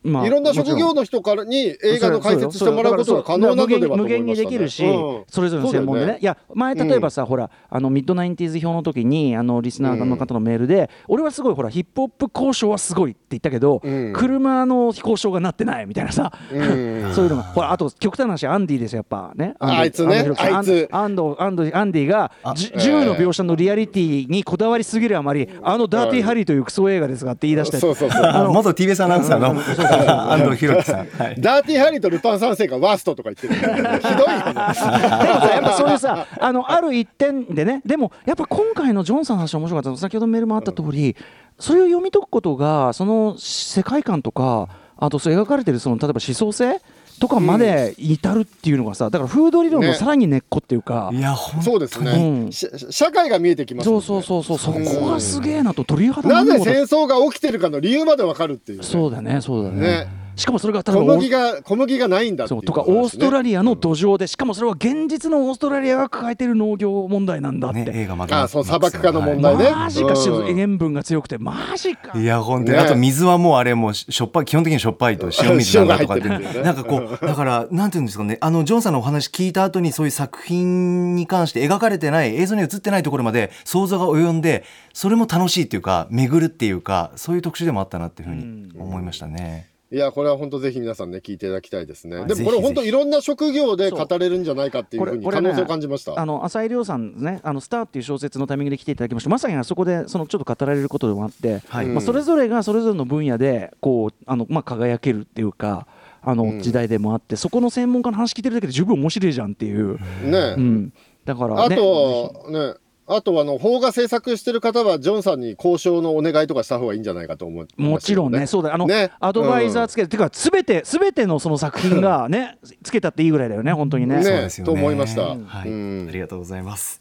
[0.03, 4.23] まあいろんな職業の人からに映画の解説してもらうことが可能なのでは無限。
[4.25, 5.25] にできるし、うん。
[5.29, 6.19] それぞれの専門でね。
[6.21, 14.13] いや前例えばさ、ほらあのミッドナインティーズ評の時にあのリスナーの方のメールで、俺はすごいほらヒップホップ考証はすごいって言ったけど、うん。
[14.13, 17.13] 車の考証がなってないみたいなさ、うん。
[17.15, 19.33] そういうのがほらあと極端な話アンディですよやっぱ。
[19.35, 19.81] ねアンディ。
[19.81, 20.19] あいつね。
[20.19, 20.89] アンディあいつ。
[20.93, 22.33] アンドアンドアンディが
[22.77, 27.79] 銃の描写のリアリティにこだわりすぎるあまりあのダーティーハリーというクソ映画ですがって言い出して。
[27.79, 28.23] そうそうそう。
[28.25, 29.55] あ元 TBS アナウンサーの
[29.93, 33.55] 安東弘樹さん、はい、ダーティーハリーとルパン三世がワーストとか言ってる。
[33.55, 34.53] ひどいよね。
[34.53, 37.83] でもさやっぱそういうさあのある一点でね。
[37.85, 41.17] でもやっぱ今回のジョンさんの話面白かった先ほどメールもあった通り
[41.59, 46.81] それを読み解くことがその世界観とかあとそう描かれてるその例えば思想性
[47.23, 49.95] とかまで至るっていうのがさだからフード理論のね。
[49.95, 52.47] さらに根っこっていうか、いや本そうですうね。
[52.47, 52.51] ん。
[52.51, 54.01] し社会が見えてきますね。
[54.01, 54.85] そうそうそうそう。
[54.85, 58.85] そこがすげえなと鳥肌なぜ戦争が起きてるかの理由までわかるっていうね。
[58.85, 59.81] そうだねそうだね。
[59.81, 69.71] ねしかもそれが小ば麦が小麦がないんだっていうそうとかオーストラリアの土壌でしかもそれは現実のオーストラリアが抱えてる農業問題なんだって、ね映画まとまあそう砂漠化の問題ね。
[69.71, 70.59] マジかしうん。
[70.59, 72.19] 塩分が強くてマジか。
[72.19, 72.83] いや本当に、ね。
[72.83, 76.29] あと水はもうあれもうししょっぱい基本的にしょっぱいと塩水 なんだとかって。
[76.29, 89.72] なんかこうだからなんていうんですかねあのジョンさんのお話聞いた後にそういう作品に関して描かれてない映像に映ってないところまで想像が及んでそれも楽しいっていうか巡るっていうかそういう特集でもあったなっていうふうに思いましたね。
[89.93, 92.17] いやこれは本当ぜひ皆さんね聞いていただきたいですね。
[92.17, 92.27] はい。
[92.27, 96.19] でもこれ本当いろんな職業で語れるんじゃないかっていうふうに可能性を感じました。
[96.19, 99.29] あの浅井亮さんね「あのスター」っていう小説のタイミングで来ていただきました。
[99.29, 101.87] まさにあそこでそのちょっと語られることでもあって、はい。
[101.87, 105.87] まあ、それぞれがそれぞれの分野でこうあの、まあ、輝けるっていうか
[106.23, 110.93] あの時代でもあって、そこの専門家の話聞いてるだけで十分面白いじゃんっていう、ね、うん、
[111.27, 112.82] だから、あね、とね。
[113.17, 117.67] あとあの邦画制作してる方はジョンさんに交渉のお願いとかした方がいいんじゃないかと思う。
[117.77, 124.17] もちろんね、そうだあの、ねアドバイザーつけて、てかすべてすべてのその作品がねつけたっていいぐらいだよね本当にね。
[124.17, 124.73] ねそうですよね。
[124.73, 125.33] と思いました。
[125.33, 127.01] ありがとうございます。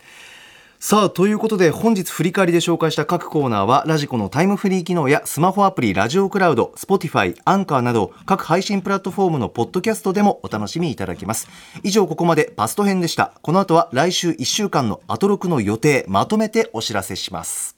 [0.84, 11.48] さあということで本日振り返りで紹介した各コーナーはラジコのタイムフリー機能やスマホアプリラジオクラウド Spotify アンカーなど各配信プラットフォームのポッドキャストでもお楽しみいただけます。
[11.84, 13.32] 以上ここまでパスト編でした。
[13.44, 17.78] この後は来週1週間のアトロクの予定まとめてお知らせします。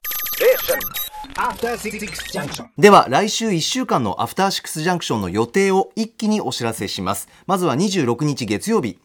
[2.77, 7.27] では来週1週間のアフターシックスジャンクションの予定を一気にお知らせします。
[7.47, 8.97] まずは26日月曜日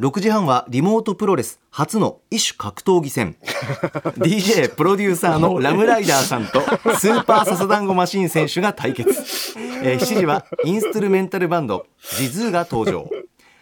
[0.00, 3.36] 6時半はリモートプロレス初の異種格闘技戦。
[4.16, 6.62] DJ プロデューサーのラムライダーさんと
[6.96, 9.10] スーパーササダンゴマシン選手が対決、
[9.84, 11.86] えー7時はインストゥルメンタルバンド
[12.16, 13.10] ジズーが登場。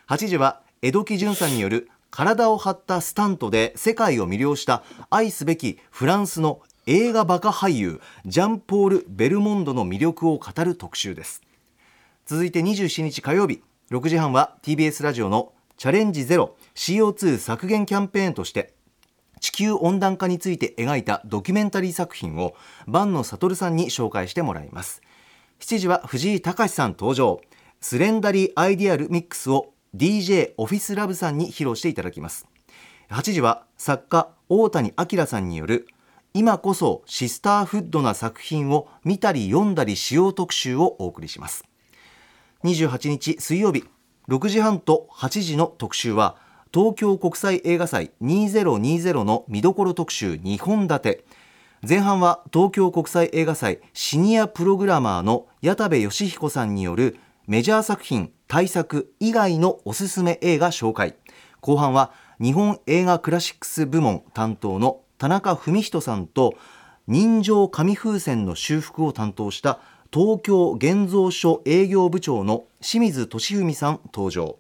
[0.07, 11.43] 8時は江戸木潤さんによる体を張ったスタントで世界を魅了した愛すべきフランスの映画バカ俳優ジャンポール・ベルモンドの魅力を語る特集です。
[12.27, 13.61] 続いて27日火曜日
[13.91, 18.75] 6時半は TBS ラジオのチャレンジゼロ CO2 削減キャンペーンとして
[19.39, 22.57] 地球温暖化について描いたドキュメンタリー作品を
[22.89, 25.03] 万野悟さんに紹介してもらいます。
[25.61, 27.41] 7時は藤井隆さん登場。
[27.81, 32.49] スレンダリーアイディアルミックスを DJ オフィスラブさんに披露していただきます。
[33.11, 35.87] 8時は作家大谷明さんによる
[36.35, 41.65] 今こそシスターフッドな作品を見たり読んだりしよう特集をお送りします。
[42.65, 43.85] 28日水曜日
[44.29, 46.37] 6時半と8時の特集は
[46.73, 51.25] 東京国際映画祭2020の見どころ特集2本立て。
[51.89, 57.17] 前半は東京国際映画祭シニアプログラマーの矢田部義彦さんによる
[57.47, 61.15] メジャー作品大作以外のおすすめ映画紹介。
[61.61, 66.55] 後半は日本映画クラシックス部門担当の田中文人さんと
[67.07, 69.81] 人情紙風船の修復を担当した
[70.11, 74.57] 東京現像所営業部長の清水俊文さん登場。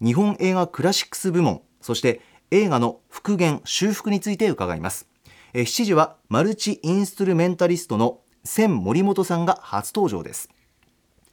[0.00, 2.20] 日本映画クラシックス部門そして
[2.52, 5.08] 映画の復元修復について伺います。
[5.54, 10.50] 7時はマルチインストゥルメンタリストの千森本さんが初登場です。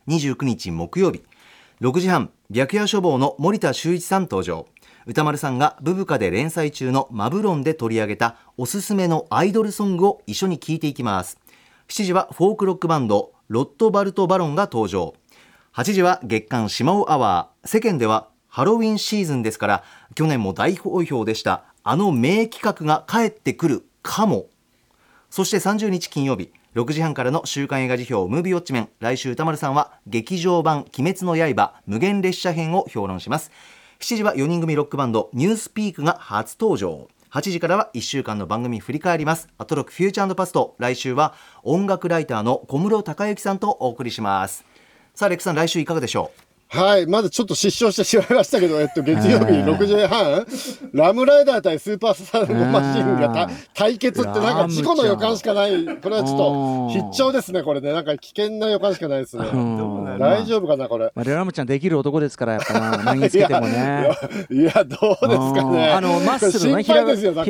[0.07, 1.23] 29日木曜日
[1.79, 4.65] 6時半白夜処方の森田修一さん登場。
[5.05, 11.37] 歌丸さんがブブカで連載中のマブロンで取り上げたおすすめのアイドルソングを一緒に聴いていきます。
[11.89, 15.13] 7時はフォークロックバンドロットバルト・バロンが登場。
[15.73, 17.67] 8時は月刊しまおアワー。
[17.67, 19.83] 世間ではハロウィンシーズンですから
[20.15, 21.65] 去年も大好評でした。
[21.83, 24.45] あの名企画が帰ってくるかも。
[25.29, 28.89] そして30日金曜日6時半からの週刊映画辞表ムービーウォッチメン。
[28.99, 33.51] 来週歌丸さんは劇場版鬼滅の刃無限列車編を評論します。
[33.99, 37.09] 7時は4人組ロックバンドニュースピークが初登場。
[37.33, 39.47] 8時からは1週間の番組振り返ります。
[39.57, 44.63] アトロックフューチャーパスト来週は音楽ライターの小室孝之さんとお送りします。
[45.15, 46.52] さあレックさん来週いかがでしょう？
[46.73, 50.43] はい、まずちょっと失笑してしまいましたけど、えっと、月曜日6時半、
[50.91, 55.85] ラムライダー対スーパースターのマシンがた対決ってなんか事故の予感しかない。
[55.85, 57.93] これはちょっと必聴ですね、これね。
[57.93, 59.45] なんか危険な予感しかないですね。
[59.53, 61.11] うん大丈夫かな、これ。
[61.13, 62.97] まあ、レラムちゃんできる男ですからやっぱな。
[63.03, 64.09] 何につけてもね。
[64.49, 65.91] いや、いやどうですかね。
[65.91, 66.91] あのマッスルのねひ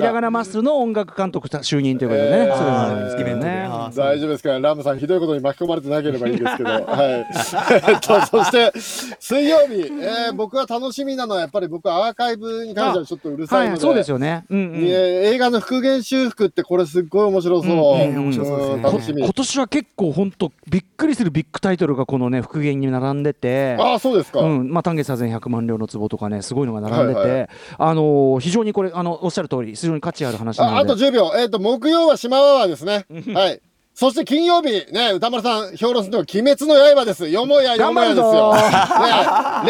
[0.01, 3.17] らがなマッスルの音楽監督就任ということでね、えーそれはなんです。
[3.17, 3.69] けどね。
[3.95, 6.81] 大丈夫ですから、ラムさん、ひどいことに巻き込まれてなければいいんですけど、はい。
[7.87, 8.71] えっと、そして、
[9.19, 14.45] 水曜日、えー僕は楽しみなのは、やっぱり僕はアーカイブに関してはちょっとうるさいので、はい、そうですよね。
[14.49, 17.71] うんうんえー映画の復元修復ってこれすっごい面白そう。
[17.71, 19.33] うんうん面白そうですねん楽しみ今。
[19.33, 23.75] 年は結構本当びっくりするビッグタイトルがこのね復元に並んでて。
[23.79, 24.41] ああ、そうですか。
[24.41, 27.47] うんまあ、丹下左前100万両の壺とかねすごいのが並んでて、はいは
[27.77, 31.31] あのー非常にこれあのおっしゃる通り非常に価値ある話なのでああと10秒。
[31.35, 33.05] えっ、と、木曜は島ワワーですね。
[33.33, 33.61] はい。
[33.95, 37.27] そして金曜日、ね、歌丸さん、評論するのは鬼滅の刃です。
[37.29, 38.53] よもやよもやですよ。
[38.55, 38.59] ね、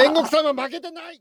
[0.01, 1.19] 煉獄さんは負けてない.